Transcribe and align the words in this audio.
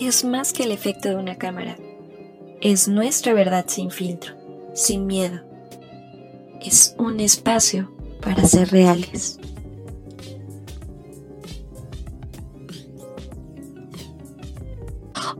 es 0.00 0.24
más 0.24 0.52
que 0.52 0.64
el 0.64 0.72
efecto 0.72 1.08
de 1.08 1.16
una 1.16 1.36
cámara. 1.36 1.76
Es 2.60 2.88
nuestra 2.88 3.34
verdad 3.34 3.66
sin 3.68 3.90
filtro, 3.90 4.34
sin 4.74 5.06
miedo. 5.06 5.40
Es 6.60 6.94
un 6.98 7.20
espacio 7.20 7.92
para 8.20 8.44
ser 8.44 8.70
reales. 8.70 9.38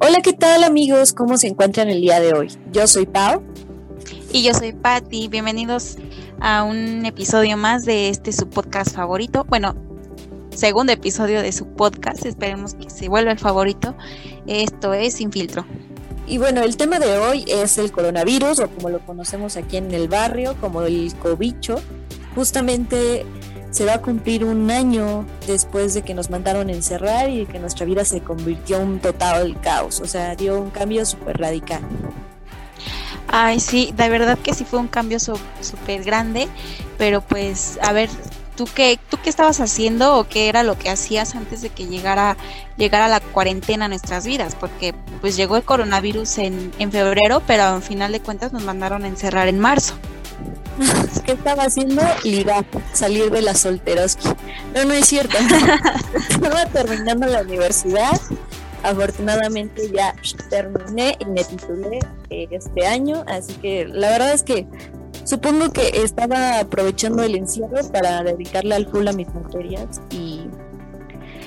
Hola, 0.03 0.21
¿qué 0.23 0.33
tal 0.33 0.65
amigos? 0.65 1.13
¿Cómo 1.13 1.37
se 1.37 1.49
encuentran 1.49 1.89
el 1.89 2.01
día 2.01 2.21
de 2.21 2.33
hoy? 2.33 2.49
Yo 2.73 2.87
soy 2.87 3.07
Pau. 3.07 3.43
Y 4.33 4.43
yo 4.43 4.55
soy 4.55 4.73
Patti. 4.73 5.29
Bienvenidos 5.29 5.97
a 6.41 6.63
un 6.65 7.05
episodio 7.05 7.57
más 7.57 7.85
de 7.85 8.09
este 8.09 8.33
su 8.33 8.49
podcast 8.49 8.95
favorito. 8.95 9.45
Bueno, 9.45 9.75
segundo 10.55 10.93
episodio 10.93 11.43
de 11.43 11.53
su 11.53 11.66
podcast. 11.66 12.27
Esperemos 12.27 12.75
que 12.75 12.91
se 12.91 13.09
vuelva 13.09 13.33
el 13.33 13.39
favorito. 13.39 13.95
Esto 14.46 14.92
es 14.95 15.15
Sin 15.15 15.33
Filtro. 15.33 15.65
Y 16.27 16.38
bueno, 16.38 16.62
el 16.62 16.77
tema 16.77 16.98
de 16.98 17.19
hoy 17.19 17.45
es 17.48 17.79
el 17.79 17.91
coronavirus, 17.91 18.61
o 18.61 18.69
como 18.69 18.91
lo 18.91 19.01
conocemos 19.01 19.56
aquí 19.56 19.77
en 19.77 19.92
el 19.92 20.09
barrio, 20.09 20.55
como 20.61 20.83
el 20.83 21.12
cobicho. 21.16 21.80
Justamente 22.34 23.27
se 23.70 23.84
va 23.84 23.95
a 23.95 24.02
cumplir 24.02 24.45
un 24.45 24.70
año 24.70 25.27
después 25.47 25.95
de 25.95 26.02
que 26.02 26.15
nos 26.15 26.30
mandaron 26.30 26.70
encerrar 26.70 27.30
y 27.30 27.47
que 27.47 27.59
nuestra 27.59 27.87
vida 27.87 28.05
se 28.05 28.20
convirtió 28.20 28.80
en 28.80 28.89
un 28.89 29.01
total 29.01 29.61
caos. 29.61 30.01
O 30.01 30.06
sea, 30.06 30.37
dio 30.37 30.61
un 30.61 30.70
cambio 30.70 31.05
súper 31.05 31.39
radical. 31.39 31.80
Ay, 33.28 33.61
sí, 33.61 33.92
de 33.97 34.09
verdad 34.09 34.39
que 34.39 34.55
sí 34.55 34.64
fue 34.64 34.80
un 34.80 34.89
cambio 34.89 35.19
súper 35.20 36.03
grande, 36.03 36.48
pero 36.98 37.20
pues, 37.20 37.78
a 37.80 37.92
ver, 37.92 38.11
¿tú 38.60 38.69
qué, 38.74 38.98
¿tú 39.09 39.16
qué 39.24 39.30
estabas 39.30 39.59
haciendo 39.59 40.19
o 40.19 40.28
qué 40.28 40.50
era 40.50 40.62
lo 40.62 40.78
que 40.78 40.91
hacías 40.91 41.34
antes 41.34 41.62
de 41.62 41.70
que 41.70 41.87
llegara, 41.87 42.37
llegara 42.77 43.09
la 43.09 43.20
cuarentena 43.20 43.86
a 43.86 43.88
nuestras 43.88 44.27
vidas? 44.27 44.55
Porque 44.55 44.95
pues 45.23 45.34
llegó 45.34 45.56
el 45.56 45.62
coronavirus 45.62 46.36
en, 46.36 46.70
en 46.78 46.92
febrero, 46.92 47.42
pero 47.47 47.62
al 47.62 47.83
final 47.83 48.12
de 48.12 48.20
cuentas 48.20 48.52
nos 48.52 48.62
mandaron 48.62 49.05
a 49.05 49.08
encerrar 49.08 49.48
en 49.48 49.58
marzo. 49.58 49.94
¿Qué 51.25 51.33
estaba 51.33 51.62
haciendo? 51.62 52.02
Ligar, 52.22 52.67
salir 52.92 53.30
de 53.30 53.41
la 53.41 53.55
solteroski. 53.55 54.28
No, 54.74 54.84
no 54.84 54.92
es 54.92 55.06
cierto. 55.06 55.39
estaba 56.28 56.67
terminando 56.67 57.28
la 57.28 57.41
universidad 57.41 58.20
afortunadamente 58.83 59.91
ya 59.91 60.14
terminé 60.48 61.17
y 61.19 61.24
me 61.27 61.45
titulé 61.45 61.98
eh, 62.30 62.48
este 62.50 62.86
año, 62.86 63.24
así 63.27 63.52
que 63.55 63.86
la 63.86 64.11
verdad 64.11 64.33
es 64.33 64.42
que 64.42 64.67
supongo 65.31 65.73
que 65.73 66.03
estaba 66.03 66.59
aprovechando 66.59 67.23
el 67.23 67.36
encierro 67.36 67.89
para 67.92 68.25
dedicarle 68.25 68.75
al 68.75 68.86
full 68.86 69.06
a 69.06 69.12
mis 69.12 69.33
materias 69.33 70.00
y, 70.11 70.41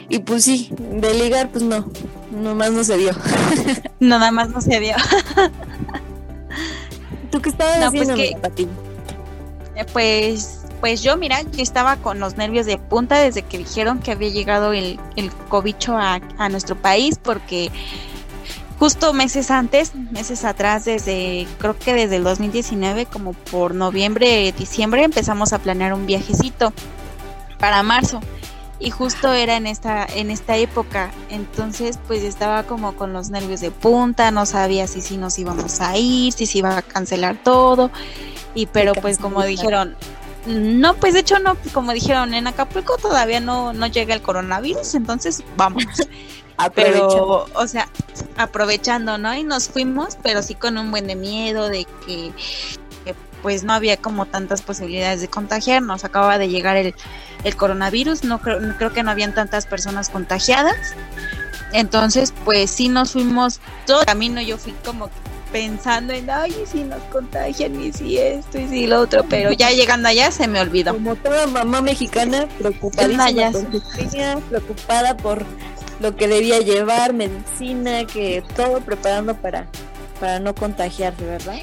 y 0.07 0.19
pues 0.19 0.45
sí, 0.45 0.71
de 0.77 1.13
ligar 1.13 1.49
pues 1.49 1.65
no, 1.65 1.89
nomás 2.31 2.71
no 2.71 2.85
se 2.85 2.97
dio. 2.97 3.11
Nada 3.99 4.31
más 4.31 4.49
no 4.49 4.61
se 4.61 4.79
dio. 4.79 4.95
¿Tú 7.31 7.41
qué 7.41 7.49
estabas 7.49 7.79
no, 7.79 7.91
pues 7.91 8.09
haciendo, 8.09 8.39
pues, 8.39 8.53
que, 8.55 9.85
Pues 9.91 10.59
pues 10.79 11.01
yo, 11.01 11.17
mira, 11.17 11.41
yo 11.43 11.63
estaba 11.63 11.95
con 11.97 12.19
los 12.19 12.35
nervios 12.37 12.65
de 12.65 12.77
punta 12.77 13.17
desde 13.17 13.41
que 13.41 13.57
dijeron 13.57 13.99
que 13.99 14.11
había 14.11 14.29
llegado 14.29 14.73
el, 14.73 14.99
el 15.15 15.31
cobicho 15.31 15.97
a, 15.97 16.19
nuestro 16.49 16.75
país, 16.75 17.17
porque 17.21 17.71
justo 18.83 19.13
meses 19.13 19.49
antes, 19.49 19.95
meses 19.95 20.43
atrás, 20.43 20.83
desde, 20.83 21.47
creo 21.57 21.79
que 21.79 21.93
desde 21.93 22.17
el 22.17 22.25
2019, 22.25 23.05
como 23.05 23.31
por 23.31 23.73
noviembre, 23.73 24.53
diciembre, 24.57 25.05
empezamos 25.05 25.53
a 25.53 25.59
planear 25.59 25.93
un 25.93 26.05
viajecito 26.05 26.73
para 27.59 27.81
marzo. 27.81 28.19
Y 28.81 28.89
justo 28.89 29.31
era 29.31 29.55
en 29.55 29.67
esta, 29.67 30.05
en 30.05 30.29
esta 30.29 30.57
época. 30.57 31.11
Entonces, 31.29 31.97
pues 32.07 32.23
estaba 32.23 32.63
como 32.63 32.97
con 32.97 33.13
los 33.13 33.29
nervios 33.29 33.61
de 33.61 33.71
punta, 33.71 34.31
no 34.31 34.45
sabía 34.45 34.85
si 34.85 35.01
si 35.01 35.15
nos 35.15 35.39
íbamos 35.39 35.79
a 35.79 35.97
ir, 35.97 36.33
si 36.33 36.45
se 36.45 36.57
iba 36.57 36.77
a 36.77 36.81
cancelar 36.81 37.37
todo. 37.41 37.89
Y 38.53 38.65
pero 38.65 38.91
pues 38.95 39.17
como 39.17 39.45
dijeron, 39.45 39.95
no, 40.45 40.95
pues 40.95 41.13
de 41.13 41.21
hecho 41.21 41.39
no, 41.39 41.55
como 41.73 41.93
dijeron, 41.93 42.33
en 42.33 42.47
Acapulco 42.47 42.97
todavía 42.97 43.39
no, 43.39 43.71
no 43.71 43.87
llega 43.87 44.13
el 44.13 44.21
coronavirus, 44.21 44.95
entonces 44.95 45.41
vamos. 45.55 45.85
pero, 46.75 47.45
o 47.53 47.67
sea, 47.67 47.89
aprovechando, 48.37 49.17
¿no? 49.17 49.33
Y 49.33 49.43
nos 49.43 49.69
fuimos, 49.69 50.17
pero 50.21 50.41
sí 50.41 50.55
con 50.55 50.77
un 50.77 50.91
buen 50.91 51.07
de 51.07 51.15
miedo 51.15 51.69
de 51.69 51.85
que, 52.05 52.31
pues 53.41 53.65
no 53.65 53.73
había 53.73 53.97
como 53.97 54.25
tantas 54.25 54.61
posibilidades 54.61 55.19
de 55.19 55.27
contagiarnos. 55.27 56.05
Acababa 56.05 56.37
de 56.37 56.47
llegar 56.47 56.77
el, 56.77 56.95
el 57.43 57.55
coronavirus, 57.57 58.23
no 58.23 58.39
creo, 58.39 58.59
creo 58.77 58.93
que 58.93 59.03
no 59.03 59.11
habían 59.11 59.33
tantas 59.33 59.65
personas 59.65 60.09
contagiadas. 60.09 60.95
Entonces, 61.73 62.33
pues 62.45 62.71
sí 62.71 62.87
nos 62.87 63.11
fuimos 63.11 63.59
todo 63.85 64.01
el 64.01 64.05
camino, 64.05 64.41
yo 64.41 64.57
fui 64.57 64.73
como 64.85 65.09
pensando 65.53 66.13
en, 66.13 66.29
ay, 66.29 66.53
si 66.65 66.83
nos 66.83 67.01
contagian 67.03 67.79
y 67.79 67.93
si 67.93 68.17
esto 68.17 68.59
y 68.59 68.67
si 68.67 68.87
lo 68.87 69.01
otro, 69.01 69.23
pero 69.29 69.51
ya 69.51 69.69
llegando 69.69 70.09
allá 70.09 70.31
se 70.31 70.47
me 70.47 70.59
olvidó. 70.59 70.93
Como 70.93 71.15
toda 71.15 71.45
mamá 71.45 71.79
mexicana, 71.81 72.47
preocupadísima 72.57 73.51
preocupada 74.49 75.15
por 75.15 75.45
lo 75.99 76.15
que 76.15 76.27
debía 76.27 76.59
llevar, 76.59 77.13
medicina, 77.13 78.05
que 78.05 78.43
todo 78.55 78.81
preparando 78.81 79.35
para, 79.35 79.67
para 80.19 80.39
no 80.39 80.53
contagiarse, 80.55 81.25
¿verdad? 81.25 81.59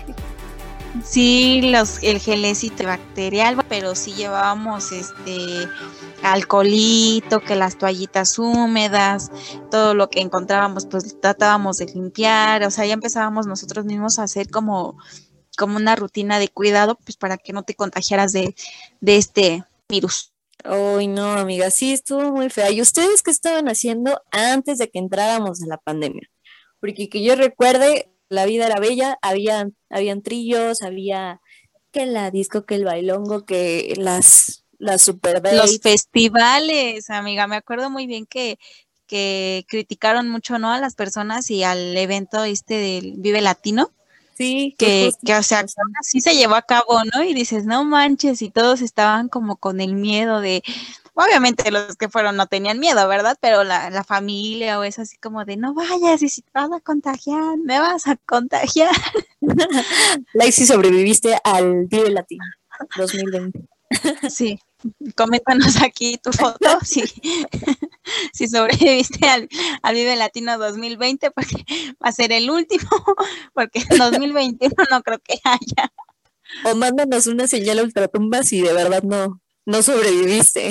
Sí, 1.04 1.70
los, 1.70 2.02
el 2.02 2.18
gelecito 2.18 2.84
bacterial, 2.84 3.64
pero 3.68 3.94
sí 3.94 4.12
llevábamos 4.12 4.90
este 4.90 5.68
alcoholito, 6.22 7.40
que 7.40 7.54
las 7.54 7.78
toallitas 7.78 8.38
húmedas, 8.38 9.30
todo 9.70 9.94
lo 9.94 10.10
que 10.10 10.20
encontrábamos, 10.20 10.86
pues 10.86 11.20
tratábamos 11.20 11.78
de 11.78 11.86
limpiar, 11.86 12.64
o 12.64 12.70
sea, 12.70 12.86
ya 12.86 12.94
empezábamos 12.94 13.46
nosotros 13.46 13.84
mismos 13.84 14.18
a 14.18 14.24
hacer 14.24 14.50
como, 14.50 14.98
como 15.56 15.76
una 15.76 15.94
rutina 15.94 16.38
de 16.40 16.48
cuidado, 16.48 16.98
pues 17.04 17.16
para 17.16 17.38
que 17.38 17.52
no 17.52 17.62
te 17.62 17.74
contagiaras 17.74 18.32
de, 18.32 18.54
de 19.00 19.16
este 19.16 19.64
virus. 19.88 20.32
Ay, 20.64 21.06
no, 21.06 21.32
amiga, 21.32 21.70
sí, 21.70 21.92
estuvo 21.92 22.32
muy 22.32 22.50
fea. 22.50 22.70
¿Y 22.70 22.80
ustedes 22.80 23.22
qué 23.22 23.30
estaban 23.30 23.68
haciendo 23.68 24.20
antes 24.30 24.78
de 24.78 24.90
que 24.90 24.98
entráramos 24.98 25.62
a 25.62 25.66
la 25.66 25.78
pandemia? 25.78 26.28
Porque 26.80 27.08
que 27.08 27.22
yo 27.22 27.34
recuerde, 27.34 28.10
la 28.28 28.46
vida 28.46 28.66
era 28.66 28.80
bella, 28.80 29.18
había, 29.22 29.68
habían 29.88 30.22
trillos, 30.22 30.82
había 30.82 31.40
que 31.92 32.06
la 32.06 32.30
disco, 32.30 32.64
que 32.64 32.76
el 32.76 32.84
bailongo, 32.84 33.44
que 33.44 33.94
las, 33.96 34.64
las 34.78 35.02
super 35.02 35.42
Los 35.52 35.80
festivales, 35.80 37.10
amiga, 37.10 37.46
me 37.46 37.56
acuerdo 37.56 37.90
muy 37.90 38.06
bien 38.06 38.26
que, 38.26 38.58
que 39.06 39.64
criticaron 39.68 40.28
mucho, 40.28 40.58
¿no? 40.58 40.72
A 40.72 40.78
las 40.78 40.94
personas 40.94 41.50
y 41.50 41.64
al 41.64 41.96
evento 41.96 42.44
este 42.44 42.74
del 42.74 43.14
Vive 43.18 43.40
Latino. 43.40 43.90
Sí, 44.40 44.74
que, 44.78 45.10
que, 45.22 45.34
o 45.34 45.42
sea, 45.42 45.66
sí 46.00 46.22
se 46.22 46.34
llevó 46.34 46.54
a 46.54 46.62
cabo, 46.62 47.02
¿no? 47.14 47.22
Y 47.22 47.34
dices, 47.34 47.66
no 47.66 47.84
manches, 47.84 48.40
y 48.40 48.48
todos 48.48 48.80
estaban 48.80 49.28
como 49.28 49.56
con 49.56 49.82
el 49.82 49.92
miedo 49.92 50.40
de, 50.40 50.62
obviamente 51.12 51.70
los 51.70 51.94
que 51.96 52.08
fueron 52.08 52.36
no 52.36 52.46
tenían 52.46 52.78
miedo, 52.78 53.06
¿verdad? 53.06 53.36
Pero 53.38 53.64
la, 53.64 53.90
la 53.90 54.02
familia 54.02 54.78
o 54.78 54.84
es 54.84 54.98
así 54.98 55.18
como 55.18 55.44
de, 55.44 55.58
no 55.58 55.74
vayas, 55.74 56.22
y 56.22 56.30
si 56.30 56.40
te 56.40 56.52
vas 56.54 56.72
a 56.72 56.80
contagiar, 56.80 57.58
me 57.58 57.80
vas 57.80 58.06
a 58.06 58.16
contagiar. 58.16 58.94
Lacey, 60.32 60.64
sobreviviste 60.64 61.36
al 61.44 61.84
Vive 61.84 62.08
Latino 62.08 62.44
2020. 62.96 63.60
Sí, 64.30 64.58
coméntanos 65.14 65.80
aquí 65.82 66.18
tu 66.18 66.32
foto 66.32 66.78
si, 66.82 67.02
si 68.32 68.48
sobreviviste 68.48 69.26
al, 69.28 69.48
al, 69.82 69.94
Vive 69.94 70.16
Latino 70.16 70.58
2020, 70.58 71.30
porque 71.30 71.64
va 72.02 72.08
a 72.08 72.12
ser 72.12 72.32
el 72.32 72.50
último, 72.50 72.88
porque 73.54 73.82
en 73.88 73.98
2021 73.98 74.74
no 74.90 75.02
creo 75.02 75.18
que 75.18 75.38
haya. 75.44 75.92
O 76.64 76.74
mándanos 76.74 77.26
una 77.26 77.46
señal 77.46 77.80
ultratumba 77.80 78.42
si 78.42 78.60
de 78.60 78.72
verdad 78.72 79.02
no, 79.02 79.40
no 79.66 79.82
sobreviviste. 79.82 80.70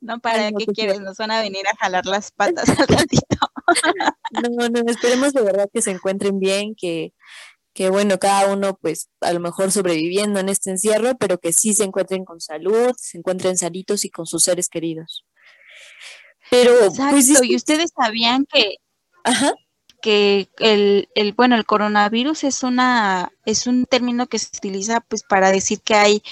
No, 0.00 0.20
¿para 0.20 0.52
qué 0.52 0.66
quieres? 0.66 1.00
Nos 1.00 1.16
van 1.16 1.30
a 1.30 1.40
venir 1.40 1.66
a 1.66 1.76
jalar 1.76 2.06
las 2.06 2.30
patas 2.30 2.68
al 2.68 2.86
ratito. 2.86 3.36
No, 4.30 4.68
no, 4.68 4.90
esperemos 4.90 5.32
de 5.32 5.42
verdad 5.42 5.68
que 5.72 5.82
se 5.82 5.90
encuentren 5.90 6.38
bien, 6.38 6.74
que, 6.74 7.12
que 7.78 7.90
bueno, 7.90 8.18
cada 8.18 8.52
uno 8.52 8.76
pues 8.76 9.08
a 9.20 9.32
lo 9.32 9.38
mejor 9.38 9.70
sobreviviendo 9.70 10.40
en 10.40 10.48
este 10.48 10.70
encierro, 10.70 11.16
pero 11.16 11.38
que 11.38 11.52
sí 11.52 11.74
se 11.74 11.84
encuentren 11.84 12.24
con 12.24 12.40
salud, 12.40 12.90
se 12.96 13.18
encuentren 13.18 13.56
sanitos 13.56 14.04
y 14.04 14.10
con 14.10 14.26
sus 14.26 14.42
seres 14.42 14.68
queridos. 14.68 15.24
Pero, 16.50 16.72
pues, 16.92 17.40
y 17.40 17.54
ustedes 17.54 17.92
sabían 17.96 18.46
que, 18.52 18.78
Ajá 19.22 19.54
que 20.00 20.48
el, 20.58 21.08
el, 21.14 21.34
bueno, 21.34 21.54
el 21.54 21.66
coronavirus 21.66 22.42
es 22.42 22.64
una, 22.64 23.30
es 23.44 23.68
un 23.68 23.86
término 23.86 24.26
que 24.26 24.40
se 24.40 24.48
utiliza 24.56 25.00
pues 25.00 25.22
para 25.22 25.52
decir 25.52 25.80
que 25.80 25.94
hay 25.94 26.22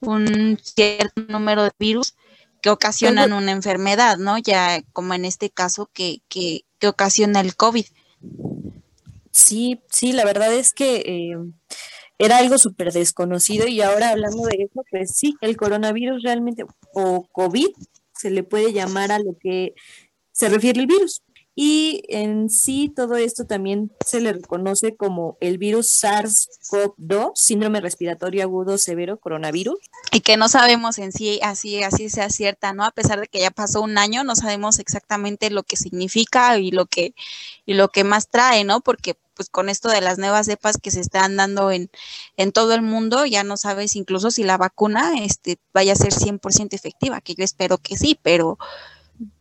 un 0.00 0.58
cierto 0.62 1.22
número 1.28 1.64
de 1.64 1.70
virus 1.78 2.14
que 2.60 2.68
ocasionan 2.68 3.32
una 3.32 3.52
enfermedad, 3.52 4.18
¿no? 4.18 4.36
Ya 4.36 4.82
como 4.92 5.14
en 5.14 5.24
este 5.24 5.48
caso 5.48 5.88
que, 5.94 6.20
que, 6.28 6.66
que 6.78 6.88
ocasiona 6.88 7.40
el 7.40 7.56
COVID. 7.56 7.86
Sí, 9.32 9.80
sí, 9.90 10.12
la 10.12 10.24
verdad 10.24 10.52
es 10.54 10.72
que 10.74 10.96
eh, 11.06 11.36
era 12.18 12.38
algo 12.38 12.58
súper 12.58 12.92
desconocido 12.92 13.66
y 13.68 13.80
ahora 13.80 14.10
hablando 14.10 14.42
de 14.44 14.64
eso, 14.64 14.82
pues 14.90 15.16
sí, 15.16 15.34
el 15.40 15.56
coronavirus 15.56 16.22
realmente, 16.22 16.64
o 16.94 17.26
COVID, 17.32 17.68
se 18.14 18.30
le 18.30 18.42
puede 18.42 18.72
llamar 18.72 19.12
a 19.12 19.18
lo 19.18 19.36
que 19.40 19.74
se 20.32 20.48
refiere 20.48 20.80
el 20.80 20.86
virus. 20.86 21.22
Y 21.54 22.02
en 22.08 22.48
sí 22.48 22.92
todo 22.94 23.16
esto 23.16 23.44
también 23.44 23.90
se 24.06 24.20
le 24.20 24.32
reconoce 24.32 24.96
como 24.96 25.36
el 25.40 25.58
virus 25.58 26.02
SARS-CoV-2, 26.02 27.32
síndrome 27.34 27.80
respiratorio 27.80 28.42
agudo 28.42 28.78
severo 28.78 29.18
coronavirus. 29.18 29.78
Y 30.12 30.20
que 30.20 30.36
no 30.36 30.48
sabemos 30.48 30.98
en 30.98 31.12
sí 31.12 31.40
así 31.42 31.82
así 31.82 32.08
sea 32.08 32.30
cierta, 32.30 32.72
¿no? 32.72 32.84
A 32.84 32.92
pesar 32.92 33.20
de 33.20 33.26
que 33.26 33.40
ya 33.40 33.50
pasó 33.50 33.82
un 33.82 33.98
año, 33.98 34.24
no 34.24 34.36
sabemos 34.36 34.78
exactamente 34.78 35.50
lo 35.50 35.62
que 35.64 35.76
significa 35.76 36.56
y 36.58 36.70
lo 36.70 36.86
que 36.86 37.14
y 37.66 37.74
lo 37.74 37.88
que 37.88 38.04
más 38.04 38.28
trae, 38.28 38.64
¿no? 38.64 38.80
Porque 38.80 39.16
pues 39.34 39.48
con 39.48 39.68
esto 39.70 39.88
de 39.88 40.02
las 40.02 40.18
nuevas 40.18 40.46
cepas 40.46 40.76
que 40.76 40.90
se 40.90 41.00
están 41.00 41.36
dando 41.36 41.70
en, 41.70 41.90
en 42.36 42.52
todo 42.52 42.74
el 42.74 42.82
mundo, 42.82 43.24
ya 43.24 43.42
no 43.42 43.56
sabes 43.56 43.96
incluso 43.96 44.30
si 44.30 44.44
la 44.44 44.58
vacuna 44.58 45.12
este, 45.22 45.58
vaya 45.72 45.94
a 45.94 45.96
ser 45.96 46.12
100% 46.12 46.74
efectiva, 46.74 47.22
que 47.22 47.34
yo 47.34 47.42
espero 47.42 47.78
que 47.78 47.96
sí, 47.96 48.18
pero, 48.22 48.58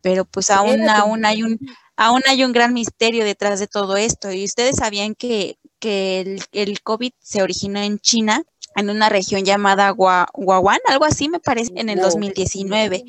pero 0.01 0.23
pues 0.23 0.51
aún, 0.51 0.87
aún 0.87 1.25
hay 1.25 1.43
un 1.43 1.59
aún 1.99 2.21
hay 2.27 2.45
un 2.45 2.53
gran 2.53 2.73
misterio 2.73 3.25
detrás 3.25 3.59
de 3.59 3.67
todo 3.67 3.97
esto. 3.97 4.31
Y 4.31 4.45
ustedes 4.45 4.77
sabían 4.77 5.15
que, 5.15 5.57
que 5.79 6.21
el, 6.21 6.41
el 6.53 6.81
COVID 6.81 7.11
se 7.19 7.43
originó 7.43 7.81
en 7.81 7.99
China, 7.99 8.43
en 8.75 8.89
una 8.89 9.09
región 9.09 9.43
llamada 9.43 9.91
Wuhan, 9.93 10.79
algo 10.87 11.03
así 11.03 11.27
me 11.27 11.39
parece, 11.39 11.73
en 11.75 11.89
el 11.89 11.99
2019. 11.99 13.03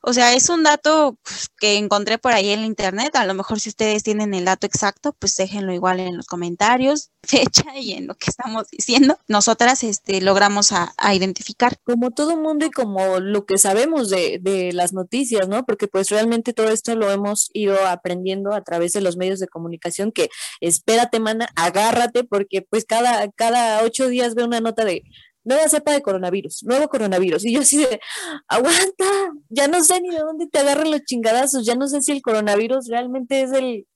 O 0.00 0.12
sea, 0.12 0.32
es 0.34 0.48
un 0.48 0.62
dato 0.62 1.18
pues, 1.24 1.48
que 1.58 1.76
encontré 1.76 2.18
por 2.18 2.32
ahí 2.32 2.50
en 2.50 2.64
internet. 2.64 3.16
A 3.16 3.26
lo 3.26 3.34
mejor 3.34 3.58
si 3.58 3.68
ustedes 3.68 4.04
tienen 4.04 4.32
el 4.32 4.44
dato 4.44 4.66
exacto, 4.66 5.14
pues 5.18 5.36
déjenlo 5.36 5.72
igual 5.72 5.98
en 5.98 6.16
los 6.16 6.26
comentarios, 6.26 7.10
fecha 7.22 7.76
y 7.76 7.92
en 7.92 8.06
lo 8.06 8.14
que 8.14 8.30
estamos 8.30 8.68
diciendo. 8.70 9.18
Nosotras 9.26 9.82
este, 9.82 10.20
logramos 10.20 10.72
a, 10.72 10.94
identificar. 11.12 11.78
Como 11.84 12.10
todo 12.10 12.36
mundo 12.36 12.66
y 12.66 12.70
como 12.70 13.18
lo 13.18 13.44
que 13.44 13.58
sabemos 13.58 14.08
de, 14.10 14.38
de, 14.40 14.72
las 14.72 14.92
noticias, 14.92 15.48
¿no? 15.48 15.64
Porque 15.64 15.88
pues 15.88 16.10
realmente 16.10 16.52
todo 16.52 16.68
esto 16.68 16.94
lo 16.94 17.10
hemos 17.10 17.50
ido 17.52 17.86
aprendiendo 17.86 18.52
a 18.52 18.62
través 18.62 18.92
de 18.92 19.00
los 19.00 19.16
medios 19.16 19.40
de 19.40 19.48
comunicación 19.48 20.12
que 20.12 20.28
espérate, 20.60 21.18
mana, 21.18 21.48
agárrate, 21.56 22.24
porque 22.24 22.62
pues 22.62 22.84
cada, 22.84 23.30
cada 23.32 23.82
ocho 23.82 24.08
días 24.08 24.34
veo 24.34 24.46
una 24.46 24.60
nota 24.60 24.84
de 24.84 25.02
nueva 25.48 25.68
cepa 25.68 25.92
de 25.92 26.02
coronavirus, 26.02 26.62
nuevo 26.64 26.88
coronavirus. 26.88 27.44
Y 27.46 27.54
yo 27.54 27.62
así 27.62 27.78
de, 27.78 28.00
aguanta, 28.46 29.04
ya 29.48 29.66
no 29.66 29.82
sé 29.82 30.00
ni 30.00 30.10
de 30.10 30.18
dónde 30.18 30.46
te 30.46 30.58
agarran 30.58 30.90
los 30.90 31.02
chingadazos, 31.04 31.64
ya 31.64 31.74
no 31.74 31.88
sé 31.88 32.02
si 32.02 32.12
el 32.12 32.22
coronavirus 32.22 32.88
realmente 32.88 33.42
es 33.42 33.52
el, 33.52 33.86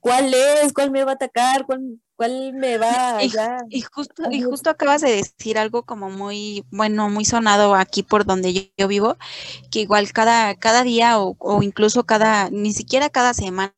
cuál 0.00 0.34
es, 0.34 0.72
cuál 0.72 0.90
me 0.90 1.04
va 1.04 1.12
a 1.12 1.14
atacar, 1.14 1.64
cuál, 1.64 2.00
cuál 2.16 2.52
me 2.54 2.76
va 2.76 3.22
y, 3.22 3.30
y, 3.70 3.82
justo 3.82 4.24
y 4.30 4.42
justo 4.42 4.70
acabas 4.70 5.02
de 5.02 5.10
decir 5.10 5.58
algo 5.58 5.84
como 5.84 6.10
muy 6.10 6.64
bueno 6.70 7.08
muy 7.08 7.24
sonado 7.24 7.74
aquí 7.74 8.02
por 8.02 8.24
donde 8.24 8.72
yo, 8.76 8.88
vivo 8.88 9.16
que 9.70 9.80
igual 9.80 10.12
cada 10.12 10.54
cada 10.54 10.82
día 10.82 11.20
o, 11.20 11.36
o, 11.38 11.62
incluso 11.62 12.04
cada 12.04 12.50
ni 12.50 12.72
siquiera 12.72 13.08
cada 13.10 13.32
semana 13.32 13.74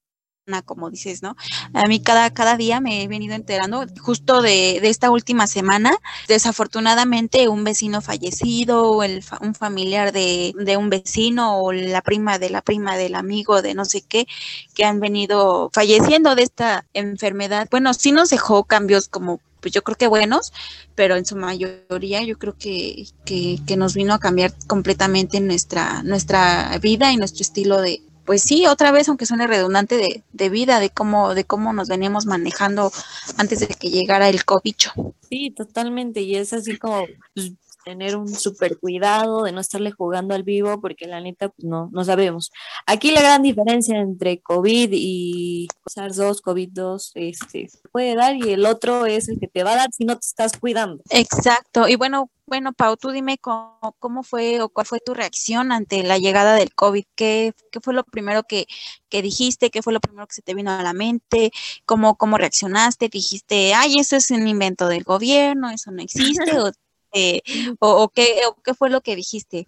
como 0.65 0.91
dices, 0.91 1.23
¿no? 1.23 1.37
A 1.73 1.87
mí 1.87 2.01
cada, 2.01 2.31
cada 2.31 2.57
día 2.57 2.81
me 2.81 3.03
he 3.03 3.09
venido 3.09 3.35
enterando, 3.35 3.87
justo 4.01 4.43
de, 4.43 4.81
de 4.83 4.89
esta 4.89 5.11
última 5.11 5.47
semana, 5.47 5.97
desafortunadamente 6.27 7.49
un 7.49 7.63
vecino 7.63 8.01
fallecido, 8.01 9.05
el, 9.05 9.25
un 9.41 9.55
familiar 9.55 10.13
de, 10.13 10.53
de, 10.59 10.77
un 10.77 10.91
vecino 10.91 11.63
o 11.63 11.73
la 11.73 12.03
prima 12.03 12.41
de 12.41 12.51
la 12.51 12.61
prima 12.61 12.97
del 12.97 13.15
amigo 13.15 13.63
de 13.63 13.75
no 13.75 13.85
sé 13.85 14.03
qué, 14.03 14.27
que 14.75 14.85
han 14.85 14.99
venido 14.99 15.71
falleciendo 15.73 16.35
de 16.35 16.43
esta 16.43 16.87
enfermedad. 16.93 17.69
Bueno, 17.71 17.95
sí 17.95 18.11
nos 18.11 18.31
dejó 18.31 18.65
cambios 18.65 19.09
como 19.09 19.41
pues 19.61 19.73
yo 19.73 19.85
creo 19.85 19.97
que 19.97 20.09
buenos, 20.09 20.53
pero 20.97 21.15
en 21.15 21.25
su 21.25 21.37
mayoría 21.37 22.21
yo 22.25 22.37
creo 22.37 22.57
que, 22.59 23.07
que, 23.25 23.61
que 23.65 23.77
nos 23.77 23.95
vino 23.95 24.13
a 24.13 24.19
cambiar 24.19 24.53
completamente 24.67 25.39
nuestra, 25.39 26.03
nuestra 26.03 26.77
vida 26.79 27.13
y 27.13 27.17
nuestro 27.17 27.43
estilo 27.43 27.81
de, 27.81 28.03
pues 28.25 28.43
sí, 28.43 28.67
otra 28.67 28.93
vez, 28.93 29.09
aunque 29.09 29.27
suene 29.27 29.47
redundante, 29.47 29.97
de, 29.97 30.23
de, 30.33 30.49
vida, 30.49 30.81
de 30.81 30.91
cómo, 30.91 31.35
de 31.35 31.45
cómo 31.45 31.73
nos 31.73 31.89
veníamos 31.89 32.27
manejando 32.27 32.93
antes 33.37 33.61
de 33.61 33.67
que 33.69 33.91
llegara 33.91 34.29
el 34.29 34.45
cobicho. 34.45 34.93
Sí, 35.29 35.51
totalmente, 35.51 36.21
y 36.21 36.37
es 36.37 36.53
así 36.53 36.77
como 36.77 37.07
pues, 37.35 37.53
tener 37.85 38.17
un 38.17 38.29
súper 38.29 38.79
cuidado 38.79 39.43
de 39.45 39.53
no 39.53 39.61
estarle 39.61 39.93
jugando 39.93 40.35
al 40.35 40.43
vivo, 40.43 40.81
porque 40.81 41.07
la 41.07 41.21
neta, 41.21 41.49
pues 41.49 41.65
no, 41.65 41.89
no 41.93 42.05
sabemos. 42.05 42.51
Aquí 42.87 43.11
la 43.11 43.23
gran 43.23 43.43
diferencia 43.43 43.99
entre 43.99 44.41
COVID 44.41 44.91
y 44.93 45.69
SARS-2, 45.87 46.43
COVID-2, 46.43 47.13
este, 47.15 47.69
puede 47.91 48.15
dar 48.15 48.37
y 48.37 48.51
el 48.51 48.67
otro 48.67 49.07
es 49.07 49.29
el 49.29 49.39
que 49.39 49.49
te 49.49 49.65
va 49.65 49.73
a 49.73 49.77
dar 49.77 49.89
si 49.93 50.05
no 50.05 50.15
te 50.15 50.27
estás 50.27 50.59
cuidando. 50.59 51.03
Exacto, 51.11 51.89
y 51.89 51.97
bueno, 51.97 52.31
bueno, 52.53 52.73
Pau, 52.75 52.97
tú 52.97 53.13
dime 53.13 53.39
cómo, 53.39 53.97
cómo, 53.99 54.23
fue 54.23 54.61
o 54.61 54.69
cuál 54.69 54.87
fue 54.87 55.01
tu 55.01 55.15
reacción 55.15 55.73
ante 55.73 56.03
la 56.03 56.19
llegada 56.19 56.55
del 56.55 56.75
COVID. 56.75 57.05
¿Qué, 57.15 57.55
qué 57.71 57.81
fue 57.81 57.95
lo 57.95 58.05
primero 58.05 58.43
que, 58.43 58.67
que, 59.09 59.23
dijiste? 59.23 59.71
¿Qué 59.71 59.81
fue 59.81 59.93
lo 59.93 60.01
primero 60.01 60.27
que 60.27 60.35
se 60.35 60.43
te 60.43 60.53
vino 60.53 60.71
a 60.71 60.83
la 60.83 60.93
mente? 60.93 61.51
¿Cómo, 61.87 62.17
cómo 62.19 62.37
reaccionaste? 62.37 63.09
¿Dijiste, 63.09 63.73
ay, 63.75 63.99
eso 63.99 64.17
es 64.17 64.31
un 64.31 64.47
invento 64.47 64.89
del 64.89 65.05
gobierno, 65.05 65.71
eso 65.71 65.93
no 65.93 66.03
existe? 66.03 66.43
¿O 66.59 66.73
eh, 67.13 67.41
o, 67.79 68.09
qué, 68.09 68.41
qué 68.65 68.75
fue 68.75 68.91
lo 68.91 69.01
que 69.01 69.17
dijiste? 69.17 69.67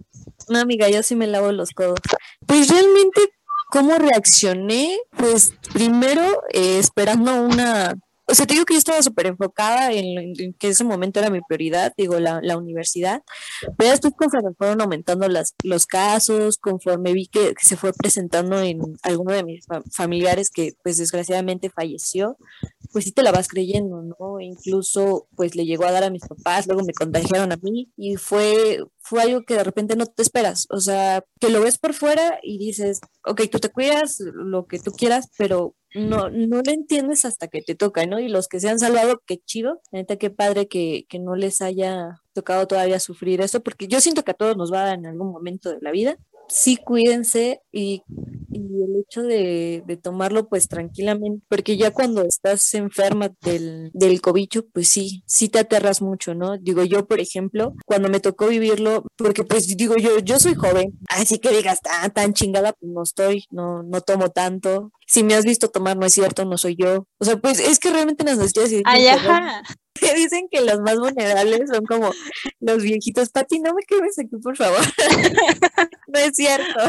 No, 0.49 0.61
amiga, 0.61 0.89
yo 0.89 1.03
sí 1.03 1.17
me 1.17 1.27
lavo 1.27 1.53
los 1.53 1.71
codos. 1.71 1.99
Pues 2.47 2.69
realmente, 2.69 3.21
¿cómo 3.71 3.97
reaccioné? 3.97 4.99
Pues 5.17 5.55
primero 5.73 6.23
eh, 6.53 6.79
esperando 6.79 7.43
una 7.43 7.95
o 8.27 8.35
sea, 8.35 8.47
te 8.47 8.55
digo 8.55 8.65
que 8.65 8.75
yo 8.75 8.79
estaba 8.79 9.03
súper 9.03 9.27
enfocada 9.27 9.93
en, 9.93 10.55
que 10.59 10.69
ese 10.69 10.83
momento 10.83 11.21
era 11.21 11.29
mi 11.29 11.41
prioridad, 11.43 11.93
digo, 11.97 12.19
la, 12.19 12.41
la 12.43 12.57
universidad, 12.57 13.23
pero 13.77 13.91
después 13.91 14.15
conforme 14.17 14.55
fueron 14.57 14.81
aumentando 14.81 15.29
las, 15.29 15.55
los 15.63 15.87
casos, 15.87 16.57
conforme 16.57 17.13
vi 17.13 17.27
que, 17.27 17.53
se 17.61 17.77
fue 17.77 17.93
presentando 17.93 18.61
en 18.61 18.81
alguno 19.03 19.33
de 19.33 19.45
mis 19.45 19.67
familiares 19.93 20.51
que 20.51 20.73
pues 20.83 20.97
desgraciadamente 20.97 21.69
falleció, 21.69 22.39
pues 22.95 23.07
sí 23.07 23.11
te 23.11 23.25
la 23.25 23.33
vas 23.33 23.49
creyendo, 23.49 24.03
¿no? 24.03 24.39
Incluso 24.39 25.27
pues 25.35 25.57
le 25.57 25.67
llegó 25.67 25.85
a 25.85 25.91
dar 25.91 26.05
a 26.05 26.11
mis 26.11 26.25
papás, 26.25 26.69
luego 26.69 26.85
me 26.85 26.93
contagiaron 26.93 27.51
a 27.51 27.57
mí 27.57 27.91
y 27.97 28.15
fue, 28.15 28.85
fue 29.01 29.21
algo 29.21 29.43
que 29.43 29.55
de 29.55 29.65
repente 29.65 29.97
no 29.97 30.07
te 30.07 30.23
esperas, 30.23 30.69
o 30.71 30.79
sea, 30.79 31.25
que 31.41 31.51
lo 31.51 31.61
ves 31.61 31.77
por 31.77 31.93
fuera 31.93 32.39
y 32.41 32.57
dices, 32.57 33.01
ok, 33.27 33.43
tú 33.51 33.59
te 33.59 33.71
cuidas, 33.71 34.21
lo 34.21 34.67
que 34.67 34.79
tú 34.79 34.93
quieras, 34.93 35.29
pero 35.37 35.75
no, 35.93 36.31
no 36.31 36.63
lo 36.65 36.71
entiendes 36.71 37.25
hasta 37.25 37.49
que 37.49 37.63
te 37.63 37.75
toca, 37.75 38.07
¿no? 38.07 38.21
Y 38.21 38.29
los 38.29 38.47
que 38.47 38.61
se 38.61 38.69
han 38.69 38.79
salvado, 38.79 39.21
qué 39.27 39.39
chido, 39.39 39.81
neta, 39.91 40.15
qué 40.15 40.31
padre 40.31 40.69
que, 40.69 41.05
que 41.09 41.19
no 41.19 41.35
les 41.35 41.63
haya 41.63 42.21
tocado 42.33 42.69
todavía 42.69 43.01
sufrir 43.01 43.41
eso, 43.41 43.61
porque 43.61 43.89
yo 43.89 44.01
siento 44.01 44.23
que 44.23 44.31
a 44.31 44.35
todos 44.35 44.57
nos 44.57 44.73
va 44.73 44.83
a 44.83 44.87
dar 44.87 44.99
en 44.99 45.07
algún 45.07 45.33
momento 45.33 45.71
de 45.71 45.79
la 45.81 45.91
vida, 45.91 46.17
sí 46.49 46.77
cuídense 46.77 47.61
y, 47.73 48.03
el 48.59 49.01
hecho 49.01 49.23
de, 49.23 49.83
tomarlo 50.03 50.49
pues 50.49 50.69
tranquilamente, 50.69 51.45
porque 51.49 51.77
ya 51.77 51.91
cuando 51.93 52.23
estás 52.23 52.75
enferma 52.75 53.31
del, 53.43 53.91
del 53.95 54.21
cobicho, 54.21 54.67
pues 54.73 54.89
sí, 54.89 55.23
sí 55.27 55.49
te 55.49 55.61
aterras 55.61 56.03
mucho, 56.03 56.35
¿no? 56.35 56.59
Digo 56.59 56.85
yo, 56.85 57.07
por 57.07 57.21
ejemplo, 57.21 57.75
cuando 57.87 58.09
me 58.09 58.21
tocó 58.21 58.49
vivirlo, 58.49 59.05
porque 59.17 59.45
pues 59.45 59.67
digo 59.77 59.97
yo, 59.97 60.19
yo 60.19 60.39
soy 60.39 60.55
joven, 60.55 60.99
así 61.09 61.39
que 61.39 61.51
digas, 61.51 61.81
tan, 61.81 62.13
tan 62.13 62.33
chingada, 62.33 62.73
pues 62.73 62.93
no 62.93 63.03
estoy, 63.03 63.45
no, 63.51 63.83
no 63.83 64.01
tomo 64.01 64.31
tanto. 64.31 64.91
Si 65.07 65.23
me 65.23 65.35
has 65.35 65.45
visto 65.45 65.69
tomar, 65.69 65.97
no 65.97 66.07
es 66.07 66.15
cierto, 66.15 66.45
no 66.45 66.59
soy 66.59 66.77
yo. 66.77 67.07
O 67.19 67.25
sea, 67.25 67.37
pues 67.37 67.61
es 67.61 67.79
que 67.79 67.91
realmente 67.91 68.25
las 68.25 68.39
necesidades... 68.39 68.83
Ay, 68.85 69.07
ajá. 70.07 70.15
dicen 70.15 70.49
que 70.51 70.61
los 70.61 70.81
más 70.81 70.99
vulnerables 70.99 71.71
son 71.73 71.85
como 71.85 72.11
los 72.61 72.83
viejitos. 72.83 73.31
Pati, 73.31 73.61
no 73.61 73.75
me 73.75 73.83
quedes 73.83 74.19
aquí, 74.19 74.37
por 74.43 74.57
favor. 74.57 74.81
no 76.09 76.19
es 76.19 76.35
cierto. 76.35 76.81